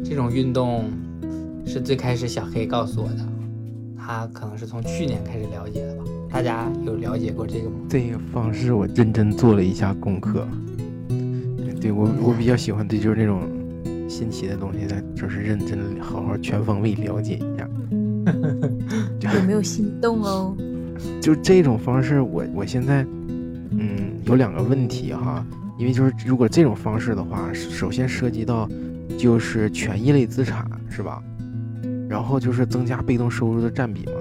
[0.05, 0.85] 这种运动
[1.67, 3.17] 是最开始小黑告诉我的，
[3.97, 6.03] 他可能是从去年开始了解的吧？
[6.31, 7.75] 大家有了解过这个吗？
[7.89, 10.47] 这个方式我认真做了一下功课。
[11.79, 13.41] 对我，我比较喜欢对就是那种
[14.09, 17.69] 新奇的东西，的，就是认真好好全方位了解一下。
[19.35, 20.55] 有没有心动哦？
[21.21, 23.05] 就这种方式，我我现在。
[23.79, 25.45] 嗯，有两个问题哈，
[25.77, 28.67] 因为就是如果这种方式的话，首先涉及到
[29.17, 31.21] 就是权益类资产是吧？
[32.07, 34.13] 然后就是增加被动收入的占比嘛。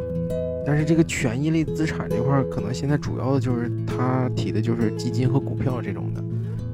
[0.67, 6.25] 但是这个权益类资产这块可能现在主要的就是他提的就是基金和股票这种的，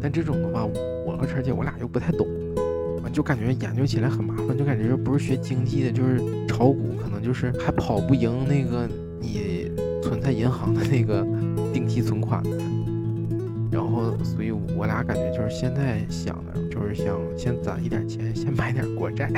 [0.00, 0.64] 但这种的话，
[1.04, 2.26] 我和陈姐我俩又不太懂，
[3.12, 8.88] 就感觉研究起来很麻烦，就感觉不是学经济的，就是炒股可能就是还跑不赢那个
[9.20, 9.70] 你
[10.02, 11.22] 存在银行的那个
[11.74, 12.42] 定期存款。
[13.70, 19.30] 然后，所以我俩感觉就是现在想的，就是想先攒一点钱，先买点国债，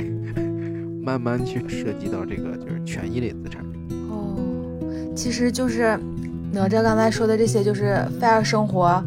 [1.04, 3.62] 慢慢去涉及到这个就是权益类资产。
[4.08, 4.34] 哦，
[5.14, 5.98] 其实就是
[6.50, 9.04] 哪吒刚才说的这些，就是 FIRE 生活，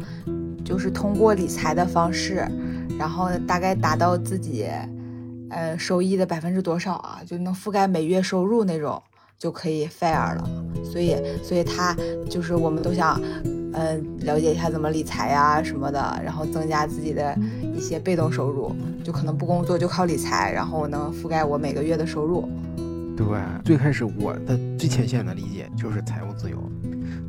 [0.63, 2.47] 就是通过理财的方式，
[2.99, 4.67] 然后大概达到自己，
[5.49, 9.01] 呃，收益的百分之多少啊，就能覆盖每月收入那种，
[9.39, 10.47] 就可以 fair 了。
[10.85, 11.95] 所以，所以他
[12.29, 13.19] 就是我们都想。
[13.73, 17.37] 嗯，了解一下怎么理财呀什么的，然后增加自己的
[17.77, 22.49] 一些被动收入，就可能不工作就靠理财，然后能覆盖我每个月的收入。
[23.15, 23.25] 对，
[23.63, 26.57] 最开始我的最浅显的理解就是财务自由，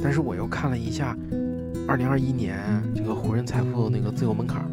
[0.02, 1.16] 但是我又看了一下，
[1.86, 2.58] 二零二一年
[2.96, 4.64] 这个湖人财富那个自由门槛，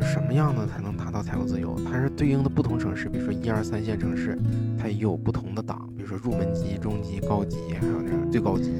[0.00, 1.76] 什么样的才能达到财务自由？
[1.84, 4.38] 它是对应的不同城市，比如说一二三线城市，
[4.78, 8.72] 它有不同的档，比如说入门级、中级、高级，还有那最高级。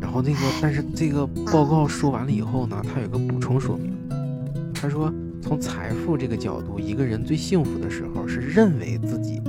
[0.00, 3.94] 然后那个，但是这个报告说完了以后呢，它有个补充说明。
[4.74, 5.12] 他说，
[5.48, 9.40] 从财富这个角度，一个人最幸福的时候是认为自己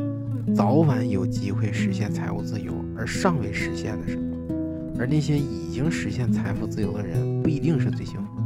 [0.56, 4.24] 早晚有机会实现财务自由而尚未实现的时候。
[4.97, 8.43] 而那些已经实现财富自由的人，不一定是最幸福的，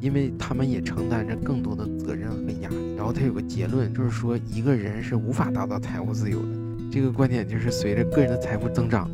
[0.00, 2.96] 因为他们也承担着更多的责任和压力。
[2.96, 6.48] 然后他有个结论，就是说一个人是无法达到财务自由的。
[6.90, 9.10] 这个观点就是随着个人的财富增长，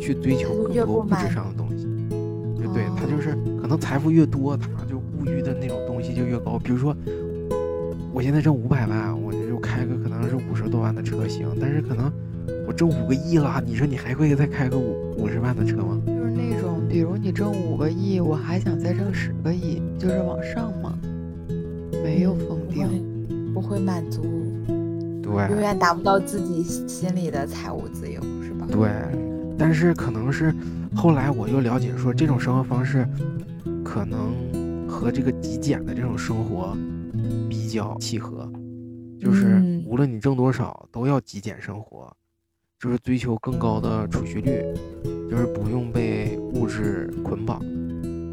[0.00, 1.88] 去追求更多物质上的东西。
[2.72, 6.58] 对他就是可能财富越多，他就物欲的那种东西就越高。
[6.58, 6.96] 比如说，
[8.12, 12.12] 我现在挣五百万，我就开个可能是五十多万的车型，但是可能
[12.66, 15.98] 我挣五个亿了，你说你还会再开个五五十万的车吗？
[16.06, 20.98] 就是那种，比如你挣五个亿，我还想再挣十个亿，就是往上嘛，
[22.04, 24.22] 没有封顶，不会满足，
[25.22, 28.66] 对，永远达不到自己心里的财务自由，是吧？
[28.70, 28.90] 对，
[29.56, 30.54] 但是可能是。
[30.94, 33.08] 后来我又了解说，这种生活方式
[33.82, 36.76] 可能和这个极简的这种生活
[37.52, 38.50] 比较契合，
[39.20, 42.10] 就是无论你挣多少，都要极简生活，
[42.80, 44.64] 就是追求更高的储蓄率，
[45.30, 47.60] 就是不用被物质捆绑，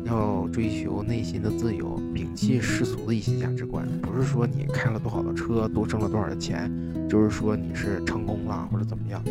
[0.06, 3.86] 要追求内心的自由，摒弃世俗的一些价值观。
[4.02, 6.72] 不是说你开了多好的车，多挣了多少的钱，
[7.10, 9.22] 就是说你是成功了或者怎么样，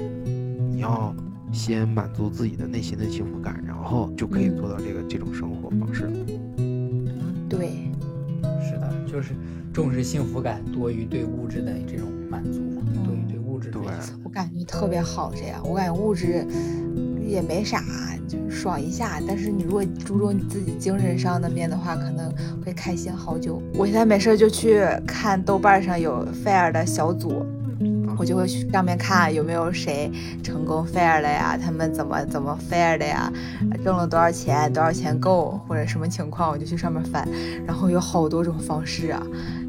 [0.70, 1.14] 你要。
[1.50, 6.02] 先满足自己的内心的幸福感，然后就可以做到这个这种生活方式。
[7.48, 7.90] 对，
[8.60, 9.32] 是的，就是
[9.78, 12.58] 重视幸福感多于对物质的这种满足，
[13.04, 13.78] 多于对物质的。
[13.78, 13.88] 对，
[14.24, 16.44] 我感觉特别好，这样我感觉物质
[17.24, 17.80] 也没啥，
[18.26, 19.20] 就是爽一下。
[19.24, 22.28] 但是你如果注重你自己精神上的面的话，可能
[22.66, 23.62] 会开心好久。
[23.74, 27.46] 我现在没事就去看豆瓣上有 fair 的小组。
[28.18, 30.10] 我就会去上面看有没有谁
[30.42, 33.32] 成功 fair 了呀，他们怎么怎么 fair 的呀，
[33.84, 37.28] 挣了多少钱，多少钱够，或者什么情况，我就去上面翻。
[37.64, 39.24] 然后有好多种方式啊，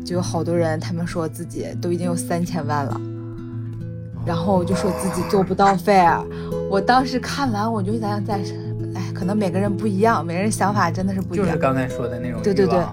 [0.10, 3.00] 就有好多人，他们说自己都已经有三千万了，
[4.26, 6.20] 然后就说自己做不到 fair。
[6.68, 8.42] 我当时看完，我就在在，
[8.96, 11.46] 哎，可能每个人不一样，每个人想法真的是不一样。
[11.46, 12.42] 就是刚才说的那种。
[12.42, 12.84] 对对对，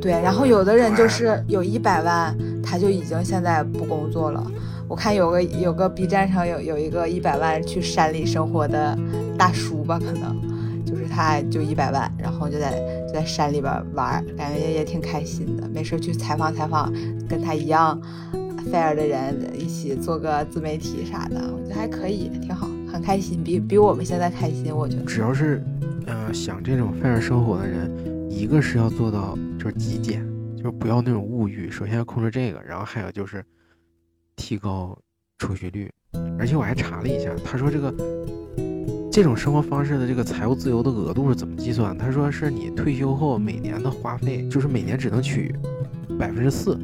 [0.00, 0.10] 对。
[0.10, 4.44] 然后有的人就是有一百万，他就已经现在不工作了。
[4.88, 8.98] 我看有个有个 B 站上有有一个一百万去山里生活的
[9.38, 10.49] 大叔吧，可能就是
[11.20, 15.68] 他就一百万，然后就在就在山里边玩，感觉也也挺开心的。
[15.68, 16.90] 没事去采访采访
[17.28, 18.00] 跟他一样
[18.72, 25.04] fair 的人，一起做个自媒体啥的，我觉得还可以，挺好，很开心，比比我们现在开心，我觉得。
[25.04, 25.62] 只要是，
[26.06, 27.90] 呃，想这种 fair 生活的人，
[28.30, 33.44] 一个是要做到就是极简，就是不要那种物欲，首先要控制这个，然后还有就是
[34.36, 34.98] 提高
[35.36, 35.92] 储蓄率。
[36.38, 37.94] 而且我还查了一下，他说这个
[39.12, 41.98] 这种生活方式的这个财务自由的额度是怎么计算？
[41.98, 45.52] 他说是你退休后每年的花费，就是每年只能取
[46.16, 46.78] 百分之四，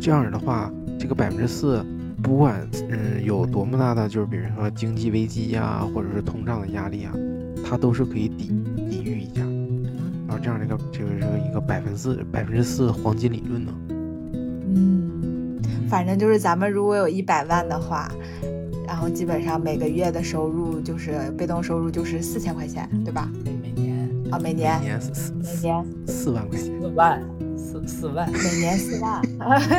[0.00, 1.84] 这样的话，这个百分之四
[2.20, 7.14] 不管嗯有多么大的，就是比如说经济危机呀，或者是通胀的压力啊，
[7.64, 8.48] 它都是可以抵
[8.90, 9.42] 抵御一下。
[10.26, 13.72] 然后这样的一个这个这个一个百分之四百分之四黄金理论呢？
[14.74, 18.10] 嗯，反正就是咱们如果有一百万的话。
[18.92, 23.26] 然后基本上每个月的收入就是被动收入就是四千块钱，对吧？
[23.42, 27.22] 每年啊，每年每年四每年四万块钱，四万
[27.56, 29.22] 四四万，每年四万，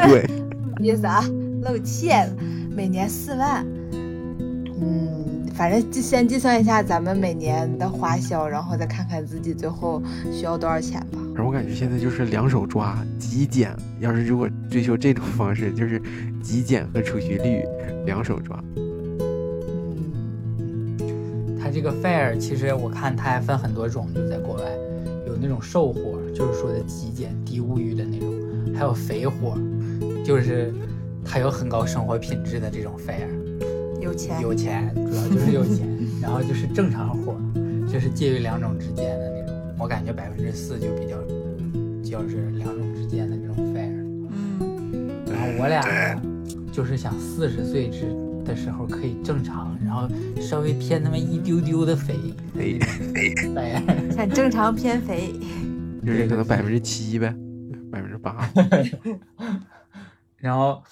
[0.10, 0.28] 对，
[0.84, 1.24] 意思啊，
[1.62, 2.36] 露怯了，
[2.76, 3.64] 每年四万，
[4.82, 10.02] 嗯，反正就先计算一下咱们每年的花销，然后再看看自己最后
[10.32, 11.20] 需要多少钱吧。
[11.28, 13.72] 反正我感觉现在就是两手抓，极简。
[14.00, 16.02] 要是如果追求这种方式，就是
[16.42, 17.64] 极简和储蓄率
[18.08, 18.60] 两手抓。
[21.74, 24.62] 它这个 fair 其实我看它还分很多种，就在国外
[25.26, 28.32] 有那种瘦活，就是说的极简低物欲的那种，
[28.76, 29.58] 还有肥活，
[30.24, 30.72] 就是
[31.26, 33.26] 它有很高生活品质的这种 fair。
[34.00, 35.88] 有钱，有钱，主要就是有钱，
[36.22, 37.36] 然后就是正常活，
[37.92, 39.56] 就是介于两种之间的那种。
[39.80, 41.18] 我感觉百分之四就比较，
[42.04, 43.90] 就是两种之间的这种 fair。
[44.30, 46.22] 嗯，然后我俩呢，
[46.72, 48.06] 就是想四十岁之。
[48.44, 50.08] 的时候可以正常，然后
[50.40, 52.16] 稍微偏那么一丢丢的肥，
[52.54, 53.36] 肥肥，
[54.16, 55.34] 想正常偏肥，
[56.06, 57.34] 就是可能百分之七呗，
[57.92, 58.50] 百分之八。
[60.38, 60.84] 然后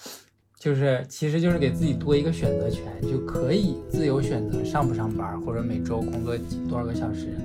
[0.58, 6.36] 就是其实就是给自己多一个选择权，就可以自由选择上不上班，或者每周工作
[6.68, 7.36] 多少个小时。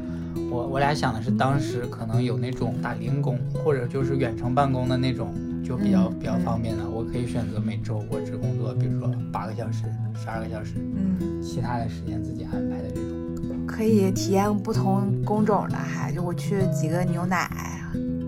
[0.50, 5.34] 我我俩想的是，当时可能有那种打零工，或者就是远程办公的那种。
[5.68, 9.84] 就比较比较方便的，我可以选择每周我只工作，比如说八个小时、
[10.16, 17.52] 十二个小时，嗯，其他的时间自己安排的这种，可以体验不同工种的，还就我去挤个牛奶，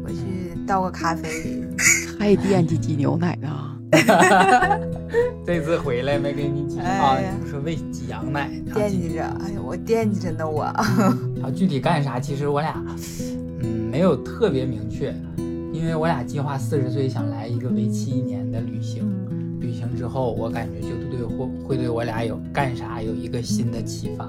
[0.04, 1.64] 我去倒个咖啡，
[2.20, 3.50] 还惦记挤牛奶呢。
[5.48, 7.18] 这次回来没给你挤啊？
[7.42, 10.64] 你说喂挤羊奶，惦记着，哎呀，我惦记着呢，我。
[10.64, 12.20] 啊，具体干啥？
[12.20, 12.76] 其实我俩，
[13.62, 15.16] 嗯，没有特别明确。
[15.72, 19.06] 因为我俩计划四十岁想来一个为期一年的旅行，
[19.60, 24.26] 旅行之后我感觉就对会会对我俩有干啥有一个新的启发，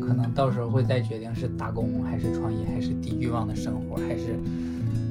[0.00, 4.38] 可能到时候会再决定是打工还是创业还是低欲望的生活还是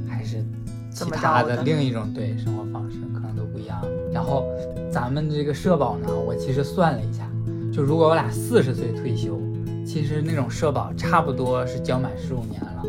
[0.07, 0.43] 还是
[0.91, 3.81] 其他的另一种对生活方式可能都不一样。
[4.11, 4.45] 然后
[4.91, 7.29] 咱们这个社保呢，我其实算了一下，
[7.71, 9.39] 就如果我俩四十岁退休，
[9.85, 12.83] 其实那种社保差不多是交满十五年了。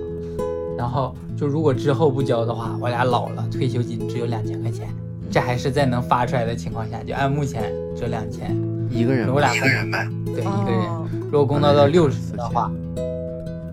[0.78, 4.88] 然后就如果之后不交的话，我俩老了，退休金只有两千块钱，
[5.30, 8.56] 这还是在能发出来的情况下，就按目前只有两千，
[8.90, 10.82] 一个人，我俩一个人呗，对，一个人。
[11.30, 12.72] 如果工作到六十的话，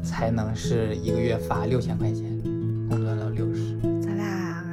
[0.03, 2.23] 才能是一个月发六千块钱，
[2.87, 3.75] 工作到六十。
[3.99, 4.63] 咱俩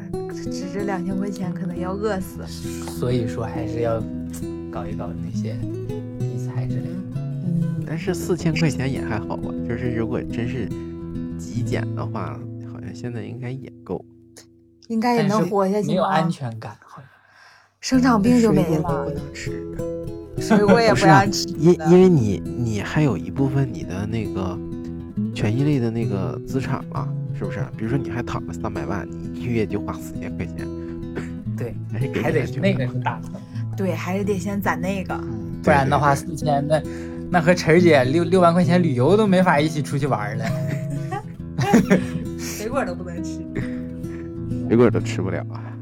[0.44, 2.46] 只这两千块钱，可能要饿死。
[2.46, 4.02] 所以说还是要
[4.70, 5.56] 搞一搞那些
[6.18, 6.96] 理财之类的。
[7.14, 10.68] 嗯，但是四千块钱也还好吧，就是如果真是。
[11.38, 12.38] 极简的话，
[12.94, 14.04] 现在应该也够，
[14.88, 15.88] 应该也能活下去。
[15.88, 17.08] 没有安全感，好像
[17.80, 19.76] 生场病就没了，不能吃，
[20.38, 21.48] 水果也不让吃。
[21.48, 24.58] 因因为你你还有一部分你的那个
[25.34, 27.64] 权益类的那个资产嘛，是不是？
[27.76, 30.56] 比如说你还躺着三百万，你一个月就花四千块钱，
[31.56, 31.74] 对，
[32.22, 33.40] 还得那个是大头，
[33.76, 35.18] 对，还是得先攒那个，
[35.62, 36.82] 不然的话四千那
[37.30, 40.44] 那和晨儿姐六六万块钱旅游都没法一起出去玩了。
[42.62, 43.40] 水果都不能吃，
[44.68, 45.76] 水果都吃不了啊！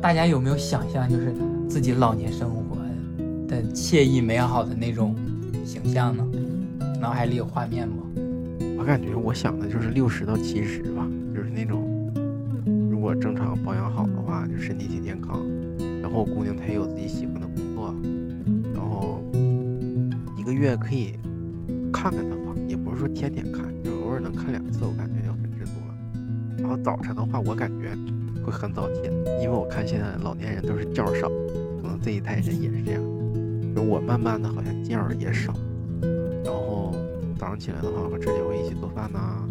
[0.00, 1.34] 大家有没有想象，就是
[1.68, 2.76] 自己老年生活
[3.48, 5.16] 的惬意美好的那种
[5.64, 6.24] 形象呢？
[7.00, 8.04] 脑海里有画面吗？
[8.78, 11.90] 我感觉我想的就是六十到七十吧，就是那种
[12.88, 15.44] 如果正常保养好的话，就身体挺健康，
[16.00, 17.92] 然后姑娘她也有自己喜欢的工作，
[18.72, 19.20] 然后
[20.38, 21.14] 一个月可以
[21.92, 23.64] 看看她吧，也不是说天天看。
[23.82, 25.21] 就偶尔能看两次，我感觉。
[26.62, 27.90] 然后早晨的话，我感觉
[28.44, 29.02] 会很早起，
[29.42, 31.28] 因为我看现在老年人都是觉少，
[31.82, 33.02] 可能这一代人也是这样。
[33.74, 35.52] 就我慢慢的好像觉也少，
[36.44, 36.94] 然后
[37.38, 39.42] 早上起来的话，和志姐会一起做饭呐，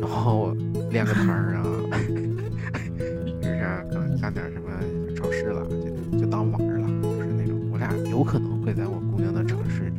[0.00, 0.54] 然后
[0.90, 1.64] 练个摊儿啊，
[3.40, 4.68] 就是啊可能干点什么
[5.16, 5.66] 超市了，
[6.12, 9.92] 就就当玩儿了，就是那种我俩有可能会在我姑娘的城市，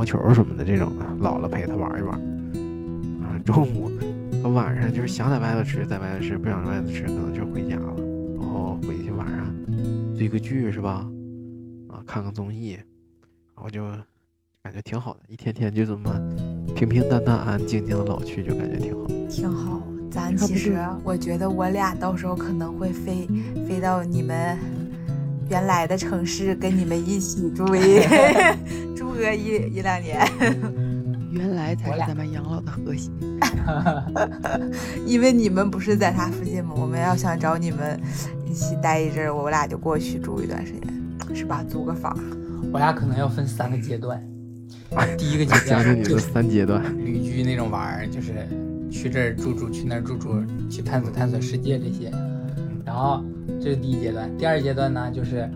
[0.00, 2.18] 毛球什么的这种的，老了陪他玩一玩。
[3.20, 3.90] 啊，中午
[4.42, 7.94] 和晚上就是想在外头吃，在外头吃；不想在外头吃，可能就回家了。
[8.40, 9.54] 然后回去晚上
[10.16, 11.06] 追个剧是吧？
[11.90, 12.78] 啊，看看综艺，
[13.54, 13.84] 然后就
[14.62, 16.10] 感觉挺好的，一天天就这么
[16.74, 19.06] 平平淡淡、安安静静的老去，就感觉挺好。
[19.28, 19.82] 挺好。
[20.10, 23.28] 咱其实我觉得我俩到时候可能会飞
[23.68, 24.56] 飞到你们
[25.50, 28.00] 原来的城市，跟你们一起住一
[28.96, 30.24] 住个一一两年，
[31.32, 33.10] 原来才是咱们养老的核心。
[35.04, 36.74] 因为你们不是在他附近吗？
[36.76, 38.00] 我们要想找你们
[38.48, 41.64] 一起待一阵儿，我俩就过去住一段时间，是吧？
[41.68, 42.16] 租个房。
[42.72, 44.24] 我俩可能要分三个阶段。
[45.18, 48.46] 第一个阶段就是三阶段，旅居那种玩儿，就是
[48.88, 52.12] 去这儿住住，去那儿住住，去探索探索世界这些。
[52.84, 53.22] 然后
[53.60, 55.48] 这是第一阶段，第二阶段呢，就是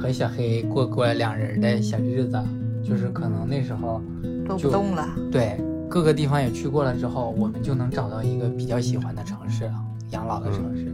[0.00, 2.38] 和小黑过过两人的小日子，
[2.82, 4.00] 就是可能那时候
[4.46, 9.74] 都不就动了，对各个地方也去过了之后，我们就能找到一个比较喜欢的城市了，
[10.10, 10.92] 养老的城市，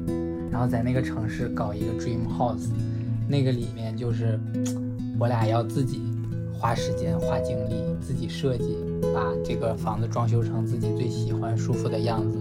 [0.50, 2.68] 然后在那个城市搞一个 dream house，
[3.28, 4.38] 那个里面就是
[5.18, 6.00] 我俩要自己
[6.52, 8.76] 花时间花精力，自己设计，
[9.14, 12.38] 把这个房子装修成自己最喜欢舒服的样子。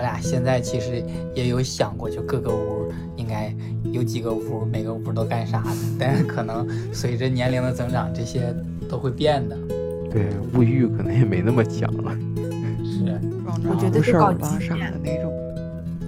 [0.00, 3.54] 我俩现在其实也有想过，就各个屋应该
[3.92, 8.54] 有几个屋，每个屋都干啥的，但是可能随着年龄的增长，这些
[8.88, 9.54] 都会变的。
[10.10, 12.16] 对物欲可能也没那么强了。
[12.82, 13.04] 是。
[13.44, 15.30] 装我觉得是搞吧啥纪念的那种。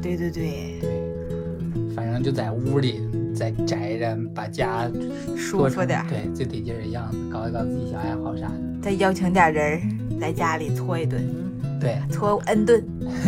[0.01, 3.03] 对对对，对，反正就在屋里
[3.35, 4.91] 再宅着，把家
[5.37, 8.55] 舒服点儿对，最得劲儿的样子，搞一搞自己小爱好啥的。
[8.81, 9.83] 再邀请点人儿
[10.19, 11.23] 在家里搓一顿，
[11.79, 12.83] 对，搓 N 顿。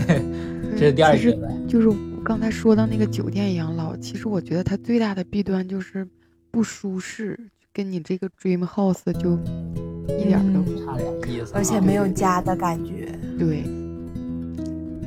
[0.77, 1.39] 这是第二其实。
[1.69, 1.89] 就是
[2.25, 6.07] 刚才说到那个酒店养老，其实我觉得它最大的弊端就是
[6.51, 7.39] 不舒适，
[7.73, 9.39] 跟你这个 dream house 就
[10.19, 13.65] 一点儿都不、差点意思啊，而且没有家的感觉，对。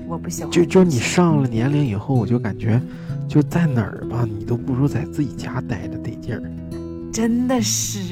[0.10, 0.52] 我不喜欢。
[0.52, 2.82] 就就你上了年龄以后，我就感觉
[3.28, 6.42] 就在哪儿吧，你都不如在自己家待着得劲儿。
[7.12, 8.04] 真的是，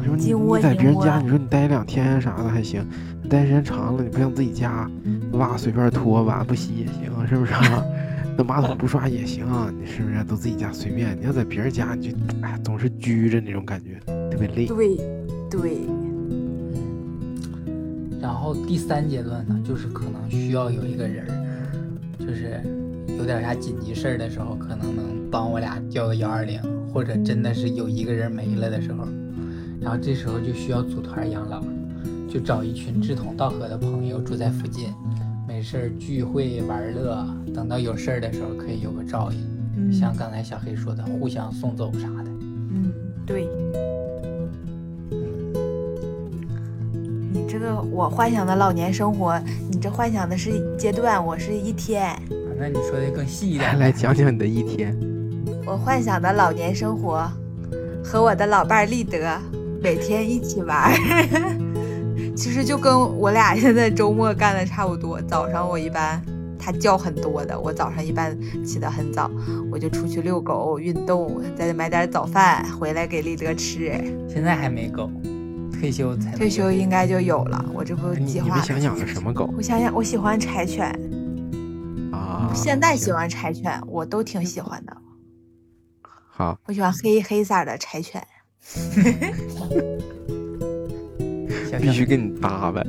[0.00, 2.84] 你说你你在别人家，你说你待两天啥的还行，
[3.22, 4.90] 你待时间长了，你不像自己家，
[5.32, 7.84] 袜随便脱，碗不洗也行，是不是啊？
[8.36, 9.46] 那马桶不刷也行，
[9.78, 11.16] 你是不是都自己家随便？
[11.20, 14.00] 你要在别人家，你就哎总是拘着那种感觉，
[14.30, 14.66] 特别累。
[14.66, 14.96] 对
[15.50, 15.80] 对，
[18.20, 21.26] 然后第三阶段呢，就是可能需要有一个人，
[22.18, 22.60] 就是
[23.18, 26.58] 有点啥紧急事儿的时候，可能能帮我俩叫个幺二零，
[26.92, 29.06] 或者真的是有一个人没了的时候，
[29.80, 31.66] 然后这时候就需要组团养老了，
[32.32, 34.88] 就找一群志同道合的朋友住在附近，
[35.46, 39.38] 没事儿聚会玩乐，等到有事儿的时候可以有个照应。
[39.76, 42.30] 嗯像刚才小黑说的，互相送走啥的。
[42.70, 42.90] 嗯
[43.26, 43.46] 对。
[47.34, 49.38] 你这个我幻想的老年生活，
[49.70, 52.02] 你这幻想的是阶段，我是一天。
[52.02, 52.18] 啊
[52.58, 54.98] 那你说的更细一点，来讲讲你的一天。
[55.66, 57.30] 我幻想的老年生活，
[58.02, 59.18] 和我的老伴儿立德
[59.82, 61.61] 每天一起玩儿。
[62.36, 65.20] 其实就跟我俩现在周末干的差不多。
[65.22, 66.20] 早上我一般
[66.58, 69.30] 他叫很多的，我早上一般起得很早，
[69.70, 73.92] 我就出去遛狗、运动，再买点早饭回来给立德吃。
[74.28, 75.10] 现在还没狗，
[75.72, 80.86] 退休才退休应该就有了，我这不计划着你们想养个什么狗我想想，我喜欢柴犬，
[82.12, 82.50] 啊？
[82.54, 84.96] 现在喜欢柴犬，我都挺喜欢的。
[86.28, 88.26] 好，我喜欢黑黑色的柴犬。
[91.78, 92.86] 必须跟你搭呗。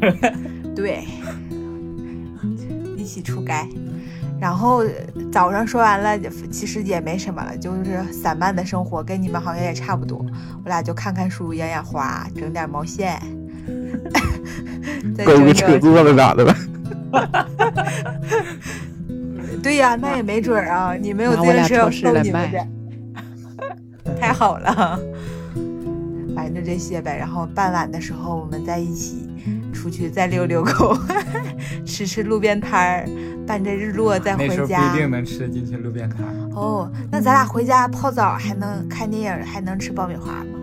[0.74, 1.04] 对，
[2.96, 3.52] 一起出街。
[4.38, 4.84] 然后
[5.32, 6.18] 早上说完了，
[6.50, 10.18] 其实也没什么了，就是散漫的生活，跟你们好像也差不多。
[10.62, 13.18] 我俩就看看书、养养花、整点毛线，
[15.16, 15.56] 再勾个整整。
[15.70, 16.54] 车座子咋的了？
[19.62, 22.66] 对呀、那也没准儿啊，你没有自行车送你们的，
[24.20, 25.00] 太好了。
[26.66, 27.16] 这些呗。
[27.16, 29.28] 然后傍晚的时候，我们在一起
[29.72, 30.94] 出去再遛遛狗，
[31.86, 33.08] 吃吃路边摊儿，
[33.46, 34.98] 伴着日落再回家不一。
[34.98, 36.32] 定能吃进去路边摊儿。
[36.54, 40.58] 哦，那咱俩回家泡澡还能看电影，还能吃爆米花吗？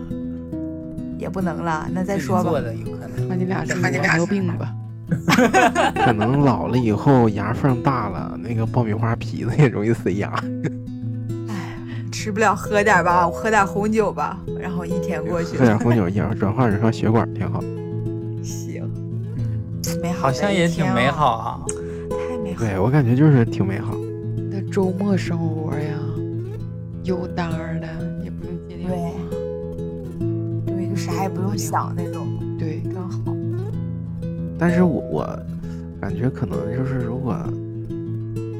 [1.18, 2.50] 也不能了，那再说吧。
[2.50, 3.28] 做的有可能。
[3.28, 4.74] 那你俩 是那你俩糖尿病吧？
[5.94, 10.32] 可能老了以后牙缝大了，那个爆米花皮子也容易塞牙。
[12.24, 17.60] 哎，吃不了喝点吧，我喝点红酒吧，然后一天过去喝点红酒也转化软化血管挺好。
[18.42, 18.82] 行，
[19.36, 21.60] 嗯，美好好像也挺美好啊。
[22.08, 22.64] 太美好。
[22.64, 23.94] 对我感觉就是挺美好。
[24.50, 25.98] 那周末生活呀，
[27.02, 27.86] 有单儿的，
[28.24, 28.96] 也不用接电话。
[30.66, 32.26] 对，就啥也不用想那种，
[32.58, 33.20] 对，刚好。
[34.58, 35.38] 但是我我
[36.00, 37.36] 感觉可能就是如果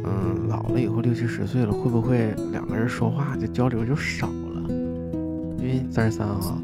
[0.05, 4.63] 嗯老了以后六七十岁了，会不会两个人说话就交流就少了？
[5.59, 6.57] 因为三十三哈，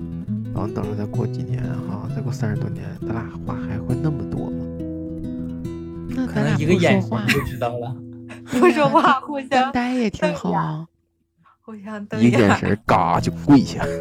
[0.54, 4.64] 然后等着再过几年哈，再过三十多年，咱俩话还会那么多吗？
[6.10, 7.96] 那咱俩一个眼不说话神，就知道了。
[8.60, 10.86] 不说话，互 相呆也挺好啊。
[11.62, 13.84] 互相瞪一个眼神，嘎就跪下。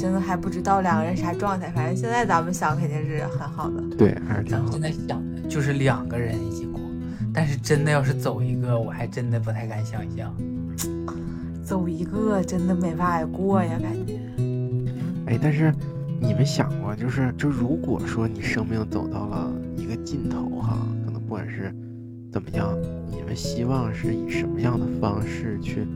[0.00, 3.82] 真的还不知道两个人啥状态，反正现在咱们想肯定是很好的。
[3.98, 4.80] 对，还是挺好咱们现。
[4.80, 6.80] 在想的就是两个人一起过，
[7.34, 10.34] 但是真的要是走一个，我还真的不太敢想象。
[11.62, 14.18] 走一个真的没法过呀，感觉。
[15.26, 15.70] 哎，但是
[16.18, 21.70] 你们想过，就是就如果说你生命走到了一个尽头哈，可能不管是
[22.32, 22.74] 怎么样，
[23.10, 25.86] 你们希望是以什么样的方式去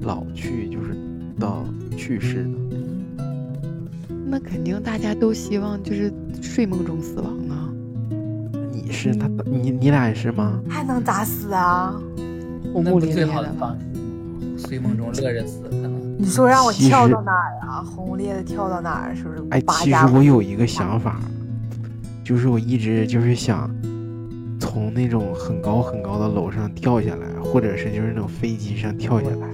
[0.00, 0.96] 老去，就是
[1.38, 1.62] 到
[1.94, 2.56] 去世呢？
[4.26, 6.12] 那肯定大家都希望就是
[6.42, 7.70] 睡梦中死亡啊。
[8.72, 10.60] 你是他，你你俩也是吗？
[10.68, 11.94] 还能咋死啊？
[12.74, 13.34] 那不最轰轰烈烈的吗？
[13.34, 14.66] 好的方式？
[14.66, 15.92] 睡梦中乐着死，可能。
[16.18, 17.82] 你说让我跳到哪儿啊？
[17.82, 19.14] 轰轰烈烈的跳到哪儿？
[19.14, 19.44] 是不是？
[19.50, 21.20] 哎，其实我有一个想法，
[22.24, 23.70] 就是我一直就是想
[24.58, 29.48] 从那种很高很高的楼上跳下来，或者是就是那种飞机上跳下来，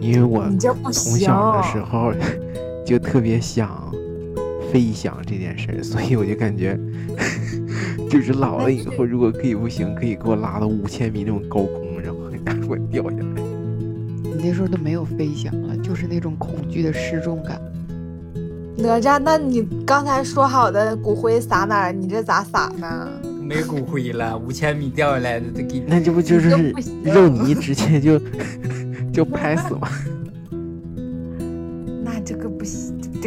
[0.00, 0.44] 因为我
[0.92, 0.92] 从。
[1.18, 2.12] 小的时候
[2.86, 3.92] 就特别想
[4.72, 6.78] 飞翔这件事儿，所以我就感觉，
[8.08, 13.42] 就是老了以后，如果可以不行，可以给我拉到五千米那种高空，然后赶快掉下来。
[14.22, 17.60] 你那时候都没有飞翔了，就是那种恐惧的失重感。
[18.78, 21.92] 哪吒，那你刚才说好的骨灰撒哪儿？
[21.92, 23.08] 你这咋撒呢？
[23.42, 26.50] 没骨灰了，五千米掉下来的，都给那这不就是
[27.02, 28.20] 肉泥直接就
[29.12, 29.88] 就拍死吗？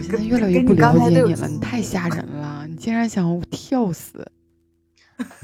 [0.01, 2.65] 这个现在越来越不了你刚才都有解你了，你太吓人了！
[2.67, 4.25] 你竟然想跳死，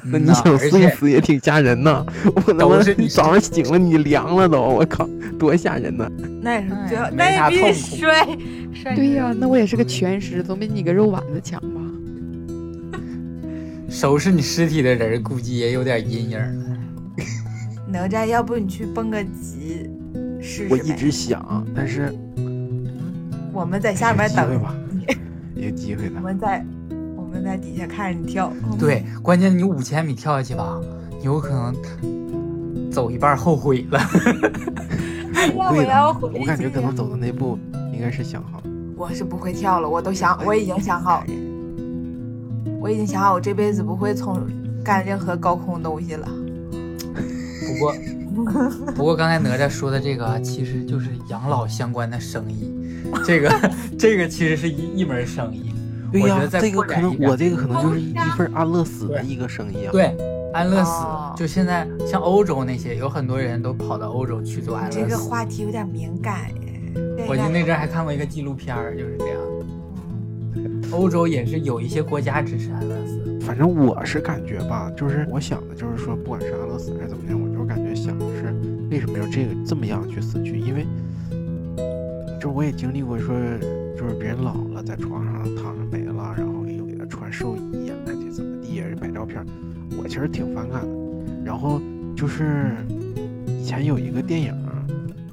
[0.03, 2.05] 那你想送死也挺吓人呐！
[2.35, 6.09] 我他妈都是你早上醒了 你凉了都，我靠，多吓人呐！
[6.41, 8.27] 那也是哎最好，那也比啥痛苦摔
[8.73, 11.81] 摔对呀、那我也是个全尸，总比你个肉丸子强吧？
[13.89, 16.77] 收拾你尸体的人估计也有点阴影了。
[17.87, 19.89] 哪吒，要不你去蹦个极
[20.41, 22.13] 试试我一直想，但是
[23.55, 24.75] 我们在下面等有机会吧，
[25.55, 26.21] 有机会的我。
[26.21, 26.65] 们在
[27.15, 28.51] 我们在底下看着你跳。
[28.77, 30.77] 对，关键你五千米跳下去吧，
[31.23, 31.73] 有可能
[32.91, 33.99] 走一半后悔了。
[35.55, 37.57] 我感觉可能走的那步
[37.93, 38.63] 应该是想好了。
[38.97, 41.23] 我是不会跳了，我都想，我已经想好，
[42.81, 44.45] 我已经想好，我这辈子不会从
[44.83, 46.27] 干任何高空东西了。
[47.65, 47.95] 不过，
[48.93, 52.73] 不过刚才哪吒说的这个啊，其实就是养老相关的生意，
[53.25, 55.73] 这个这个其实是一一门生意。
[56.11, 59.91] 对呀、我觉得再这个可能我这个可能就是一份安乐死的一个生意啊。
[59.91, 60.15] 对，
[60.53, 65.17] 安乐死，哦就现在像欧洲那些，有很多人都跑到欧洲去做安乐死这个。
[65.17, 67.25] 话题有点敏感哎。
[67.27, 69.37] 我就那阵儿还看过一个纪录片儿，就是这样。
[70.91, 78.55] 欧洲也是有一些国家支持安乐死，反正我是感觉吧，就是我想的就是说，不管是安乐死还是怎么样，我就是感觉想的是
[78.89, 80.57] 为什么要这个这么样去死去？
[80.57, 80.85] 因为
[82.45, 83.35] 就是我也经历过说，
[83.97, 89.43] 就是别人老了在床上躺着没了，然后又给他穿寿衣呀，那这怎么地也是摆照片，
[89.97, 91.43] 我其实挺反感的。
[91.43, 91.81] 然后
[92.15, 92.75] 就是
[93.47, 94.53] 以前有一个电影，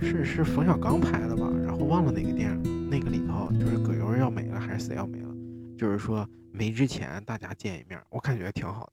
[0.00, 5.28] 是是冯小刚拍的吧，然后忘了哪个电影，那个里头就是葛优要没了还是谁要没了，
[5.76, 8.92] 就是说没之前大家见一面，我感觉挺好的。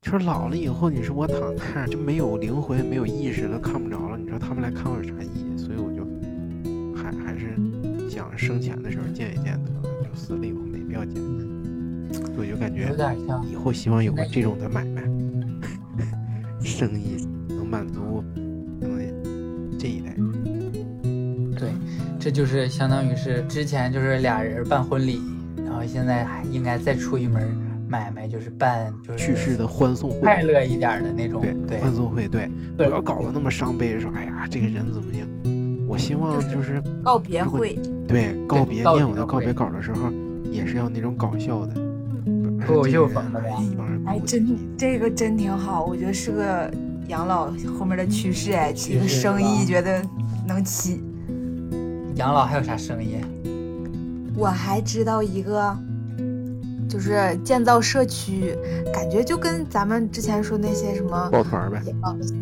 [0.00, 5.58] 就是老了以后，你说我躺那儿就没有灵魂、没有意识了，看不着了，你说他们来看我有啥意义？
[5.58, 6.06] 所以我就
[7.02, 7.54] 还还是
[8.10, 11.14] 想生前的时候见一见得了，就死了以后没必要见。
[12.36, 12.94] 我就感觉
[13.50, 15.02] 以后希望有个这种的买卖，
[16.62, 18.22] 生意能满足
[18.80, 18.98] 可能
[19.78, 21.52] 这一代人。
[21.54, 21.70] 对，
[22.18, 25.20] 这就是相当于是之前就是俩人办婚礼，
[25.64, 27.42] 然后现在还应该再出一门
[27.88, 35.28] 买卖，就是办就是去世的欢送会，快乐一点的那种，对对欢送会，对，不要搞得那么伤悲，说哎呀这个人怎么样？
[35.88, 40.12] 我希望就是告别会，对告别念我的告别稿的时候，
[40.52, 41.74] 也是要那种搞笑的，
[42.66, 46.70] 脱口秀这个人风的哎一帮人哎，真这个真挺好，我觉得是个
[47.08, 50.02] 养老后面的趋势哎，这个生意觉得
[50.46, 51.02] 能起。
[52.16, 53.16] 养老还有啥生意？
[54.36, 55.74] 我还知道一个，
[56.88, 58.56] 就是建造社区，
[58.92, 61.82] 感觉就跟咱们之前说那些什么抱团儿呗。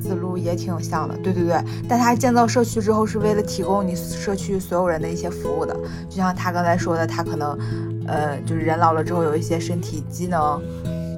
[0.01, 1.16] 思路也挺像的。
[1.16, 5.74] 对对对，但他建造社区之后是为了提供你社区所有人的一些服务的，
[6.09, 7.59] 就像他刚才说的，他可能，
[8.07, 10.62] 呃，就是人老了之后有一些身体机能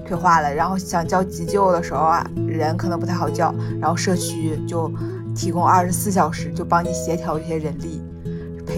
[0.07, 4.91] 退化了，然后想叫急救的时候啊，人可能不太好叫，然后社区就
[5.35, 8.01] 提供二十四小时就帮你协调一些人力。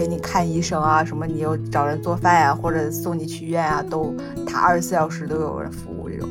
[0.01, 4.11] 陪你看医生啊，什么你又找人做饭呀、或者送你去医院啊，都
[4.47, 6.27] 他二十四小时都有人服务这种。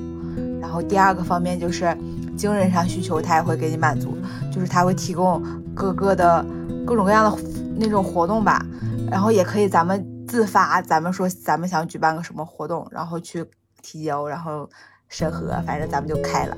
[0.61, 1.97] 然后第二个方面就是
[2.37, 4.19] 精神上需求，他也会给你满足，
[4.53, 5.41] 就是他会提供
[5.73, 6.45] 各个的
[6.85, 7.39] 各种各样的
[7.77, 8.61] 那种活动吧，
[9.09, 13.47] 然后也可以咱们自发，咱们说咱们想举办个什么活动，然后去
[13.83, 14.69] 提交，然后
[15.09, 16.57] 审核，反正咱们就开了。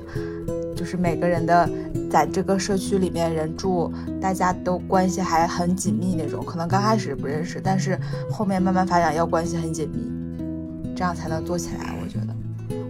[0.75, 1.69] 就是每个人的
[2.09, 7.99] 在这个社区里面人住，大家都关系还很紧密那种，可能刚开始不认识，但是
[8.29, 11.95] 后面慢慢发展要关系很紧密，这样才能做起来。
[12.01, 12.35] 我觉得，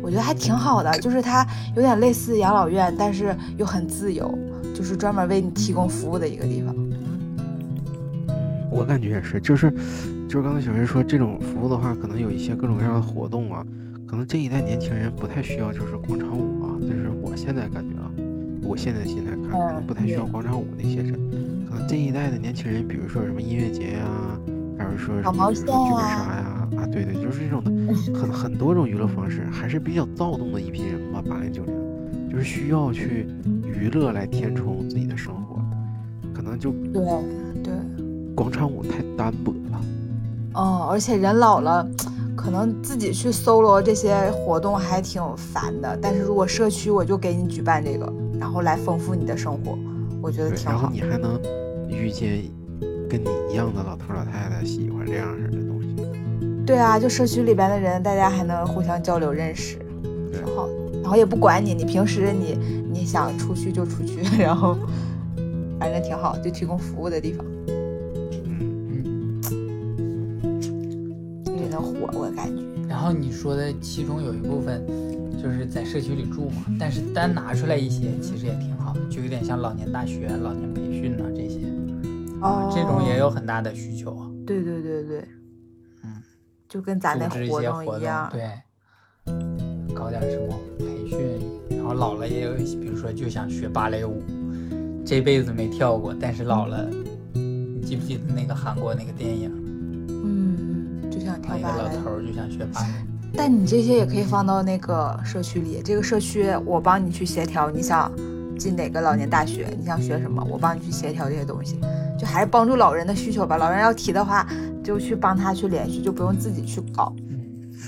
[0.01, 4.33] 我觉得还挺好的，就是它有点类似养老院，但是又很自由，
[4.73, 6.75] 就是专门为你提供服务的一个地方。
[8.71, 9.71] 我感觉也是，就是
[10.27, 13.63] 就是刚才小云说这种服务的话，可能有一些各种各样的活动啊，
[14.13, 18.11] 可能这一代年轻人不太需要就是广场舞啊，就是我现在感觉啊，
[18.61, 21.13] 我现在心态看，可能不太需要广场舞那些人，
[21.67, 24.05] 可能这一代的年轻人，比如说什么音乐节呀、
[24.77, 27.71] 还是说什么剧本杀呀，啊对对，就是这种的，
[28.13, 31.73] 很很多种娱乐方式，还是比较躁动的一批人吧，八零九零，
[32.29, 33.25] 就是需要去
[33.65, 35.59] 娱乐来填充自己的生活，
[36.31, 37.03] 可能就对
[37.63, 37.73] 对，
[38.35, 39.81] 广场舞太单薄了。
[40.53, 41.83] 哦，而且人老了，
[42.35, 45.97] 可能自己去搜罗这些活动还挺烦的。
[46.01, 49.77] 但是如果社区我就给你举办这个，然后来丰富你的生活，
[50.21, 50.73] 我觉得，挺好。
[50.73, 51.39] 然后你还能
[51.87, 52.43] 遇见
[53.09, 55.95] 跟你一样的老头老太太喜欢这样式的东西。
[56.65, 59.77] 对啊，就社区里边的人，大家还能互相交流认识，
[60.31, 60.73] 挺好的。
[61.01, 62.57] 然后也不管你，你平时你
[62.91, 64.77] 你想出去就出去， 然后
[65.77, 67.45] 反正挺好，就提供服务的地方，
[73.03, 74.85] 后你说的其中有一部分
[75.41, 81.65] 就是在社区里住嘛，但是单拿出来一些其实也挺好的，就有点像老年大学、老年培训呐、这些，
[82.41, 82.71] 哦。
[82.73, 84.29] 这种也有很大的需求啊。
[84.45, 85.27] 对对对对，
[86.03, 86.21] 嗯，
[86.67, 88.31] 就跟咱那组织一活些活动动一样。
[88.31, 94.21] 对，搞点什么培训，然后老了也有，比如说就想学芭蕾舞，
[95.05, 96.89] 这辈子没跳过，但是老了，
[97.33, 99.49] 你记不记得那个韩国那个电影，
[101.49, 101.67] 嗯，就想跳一个。
[101.67, 102.87] 老头就想学芭蕾，
[103.35, 108.11] 但你这些也可以放到那个社区里，这个社区我帮你去协调，你想
[108.57, 111.79] 进哪个老年大学，你想学什么，我帮你去协调这些东西，
[112.19, 113.57] 就还是帮助老人的需求吧。
[113.57, 114.47] 老人要提的话，
[114.83, 117.39] 就去帮他去联系，就不用自己去搞，嗯，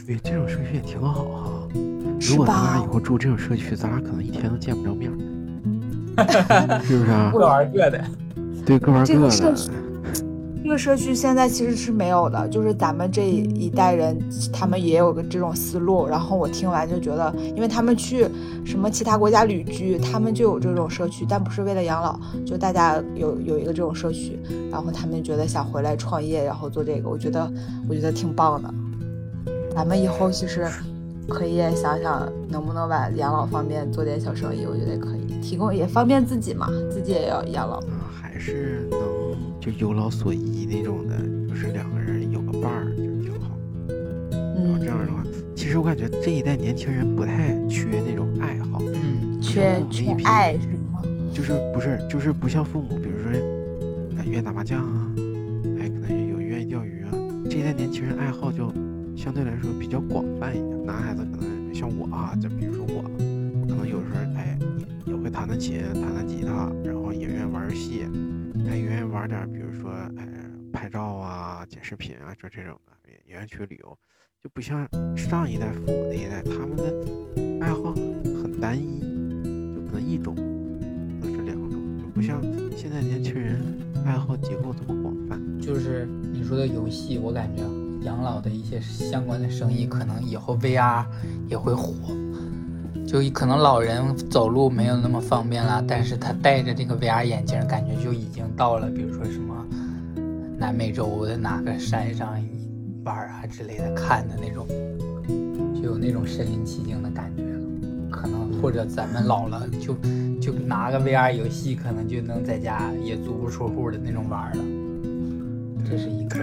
[0.05, 1.67] 对，这种社区也挺好哈。
[1.73, 2.93] 如是果咱俩吧以？
[2.93, 7.29] 后住这种社区，咱俩可能一天都见不着面儿， 是不是啊？
[7.35, 8.03] 各玩各的。
[8.65, 9.19] 对，各玩各的。
[9.19, 9.69] 个社区
[10.65, 14.17] 这个社区现在其实是没有的，就是咱们这一代人，
[14.51, 16.07] 他们也有个这种思路。
[16.07, 18.27] 然后我听完就觉得，因为他们去
[18.65, 24.39] 什么其他国家旅居，他们就有这种社区，但不是为了养老，就大家有有一个这种社区，
[24.71, 27.47] 然后他们觉得想回来创业，然后做这个，我觉得
[27.87, 28.73] 我觉得挺棒的。
[29.75, 30.67] 咱们以后其实
[31.29, 37.79] 可以想想能不能把养老方面做点小生意，我觉得可以提供也方便自己嘛，自己也要养老。
[37.81, 38.99] 嗯，还是能
[39.59, 41.17] 就有老所依那种的，
[41.47, 43.57] 就是两个人有个伴儿就挺好。
[43.87, 45.23] 然后嗯，这样的话，
[45.55, 51.01] 其实我感觉这一代年轻人不太缺那种爱好，嗯，缺缺爱是吗？
[51.33, 53.31] 就是不是就是不像父母，比如说
[54.17, 55.11] 哎愿意打麻将啊，
[55.79, 57.11] 哎可能有愿意钓鱼啊，
[57.49, 58.71] 这一代年轻人爱好就
[59.15, 60.85] 相对来说比较广泛一点。
[60.85, 63.03] 男孩子可能像我啊，就比如说我，
[63.61, 64.57] 我可能有时候哎
[65.05, 66.24] 也会弹弹琴、弹弹
[69.25, 70.27] 玩点比如说哎
[70.71, 73.97] 拍照啊、剪视频啊，就这种的，也也愿意去旅游。
[74.43, 78.99] 就不像上一代父母那一代，他们的爱好很单一，
[79.73, 82.39] 就可能一种或者是两种，就不像
[82.77, 83.59] 现在年轻人
[84.05, 85.41] 爱好结构这么广泛。
[85.59, 87.63] 就是你说的游戏，我感觉
[88.03, 91.03] 养老的一些相关的生意，可能以后 VR
[91.47, 92.15] 也会火。
[93.05, 99.65] 就可能老人走路没有那么方便了，但是他戴着这个 VR 眼镜，感觉就已经到了，比如说什么
[100.57, 102.35] 南美洲的哪个山上
[103.03, 104.67] 玩啊之类的，看的那种，
[105.75, 107.59] 就有那种身临其境的感觉了。
[108.09, 109.95] 可能或者咱们老了，就
[110.41, 114.63] 就拿个 VR 游戏，可能就能在家也足不出户的那种玩了。
[115.87, 116.39] 这是一个。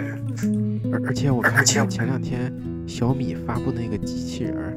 [0.93, 2.53] 而而且我看前前两天
[2.87, 4.77] 小米发布那个机器人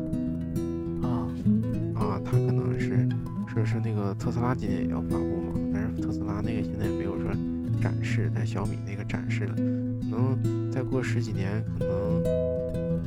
[3.66, 7.32] 是是那个特斯拉今年也要发布嘛，但是特斯拉那个现在也没有说
[7.82, 12.24] 展示，但小米那个展示了，可能再过十几年，可能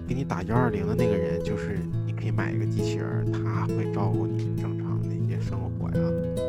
[0.06, 5.94] 给你打幺二零的那个人，就是你可以买一个机器人儿，他会照顾你正常的一些生活呀，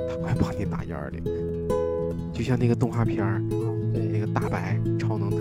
[0.10, 1.24] 他会帮你打幺二零，
[2.34, 3.42] 就像那个动画片儿。
[3.94, 5.38] 对，那个大白超能特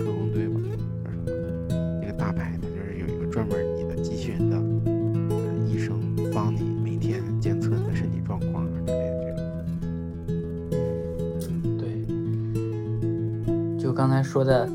[13.99, 14.65] 刚才说的，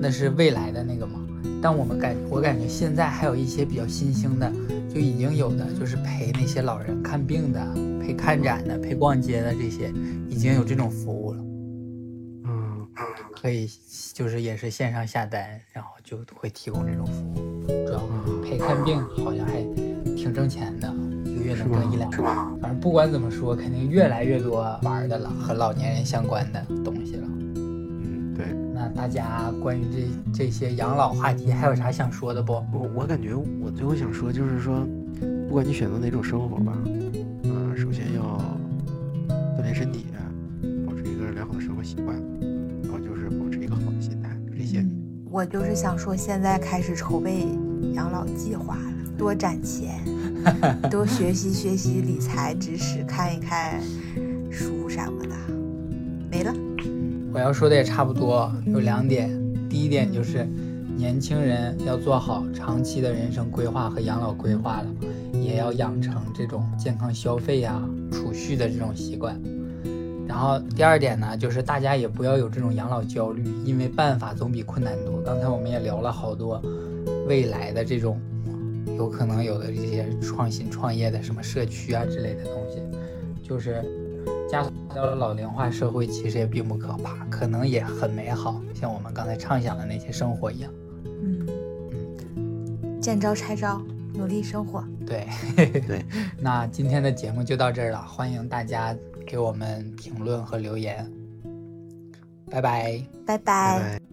[0.00, 1.20] 那是未来的那个嘛。
[1.62, 4.52] 但我们感我感觉现在还有一些比较新兴的，
[4.92, 7.64] 就已经有的就是陪那些老人看病的、
[8.00, 9.92] 陪看展的、陪逛街的这些，
[10.28, 11.38] 已经有这种服务了。
[12.46, 12.88] 嗯，
[13.32, 13.70] 可以，
[14.12, 17.64] 就是也是线上下单，然后就会提供这种服务。
[17.86, 18.02] 主要
[18.42, 19.62] 陪看病好像还
[20.16, 20.92] 挺挣钱的，
[21.24, 22.34] 一个月能挣一两万。
[22.60, 27.28] 反正不管怎么说，肯定越来越多玩的了，和老年人相关的东西了。
[28.94, 29.84] 大家关于
[30.32, 32.52] 这这些养老话题还有啥想说的不？
[32.72, 34.86] 我我感觉我最后想说就是说，
[35.48, 36.72] 不管你选择哪种生活吧，
[37.44, 38.40] 啊、首先要
[39.58, 40.06] 锻炼身体，
[40.86, 42.16] 保持一个良好的生活习惯，
[42.82, 44.84] 然后就是保持一个好的心态，就这些。
[45.30, 47.46] 我就是想说，现在开始筹备
[47.94, 49.98] 养老计划了，多攒钱，
[50.90, 53.80] 多学习学习理财知识，看一看
[57.34, 59.30] 我要说的也差不多，有两点。
[59.68, 60.46] 第一点就是，
[60.96, 64.86] 年轻人要做好长期的人生规划和养老规划了，
[65.40, 69.40] 也要养成这种健康消费呀、储蓄的这种习惯。
[70.28, 75.18] 然后第二点呢，就是大家也不要有这种养老焦虑，因为办法总比困难多。
[75.22, 76.60] 刚才我们也聊了好多
[77.26, 78.20] 未来的这种
[78.98, 82.78] 有可能有的这些创新创业的什么社区啊之类的东西，
[83.42, 83.82] 就是
[84.94, 90.72] 到了老龄化社会，其实也并不可怕，可能也很美好，像我们刚才畅想的那些生活一样。
[91.04, 91.46] 嗯
[92.36, 93.80] 嗯，见招拆招，
[94.14, 94.84] 努力生活。
[95.06, 95.26] 对
[95.56, 96.04] 对
[96.38, 101.10] 那今天的节目就到这儿了，欢迎大家给我们评论和留言，
[102.50, 103.02] 拜拜。
[103.26, 103.78] 拜拜。
[103.78, 104.11] 拜拜。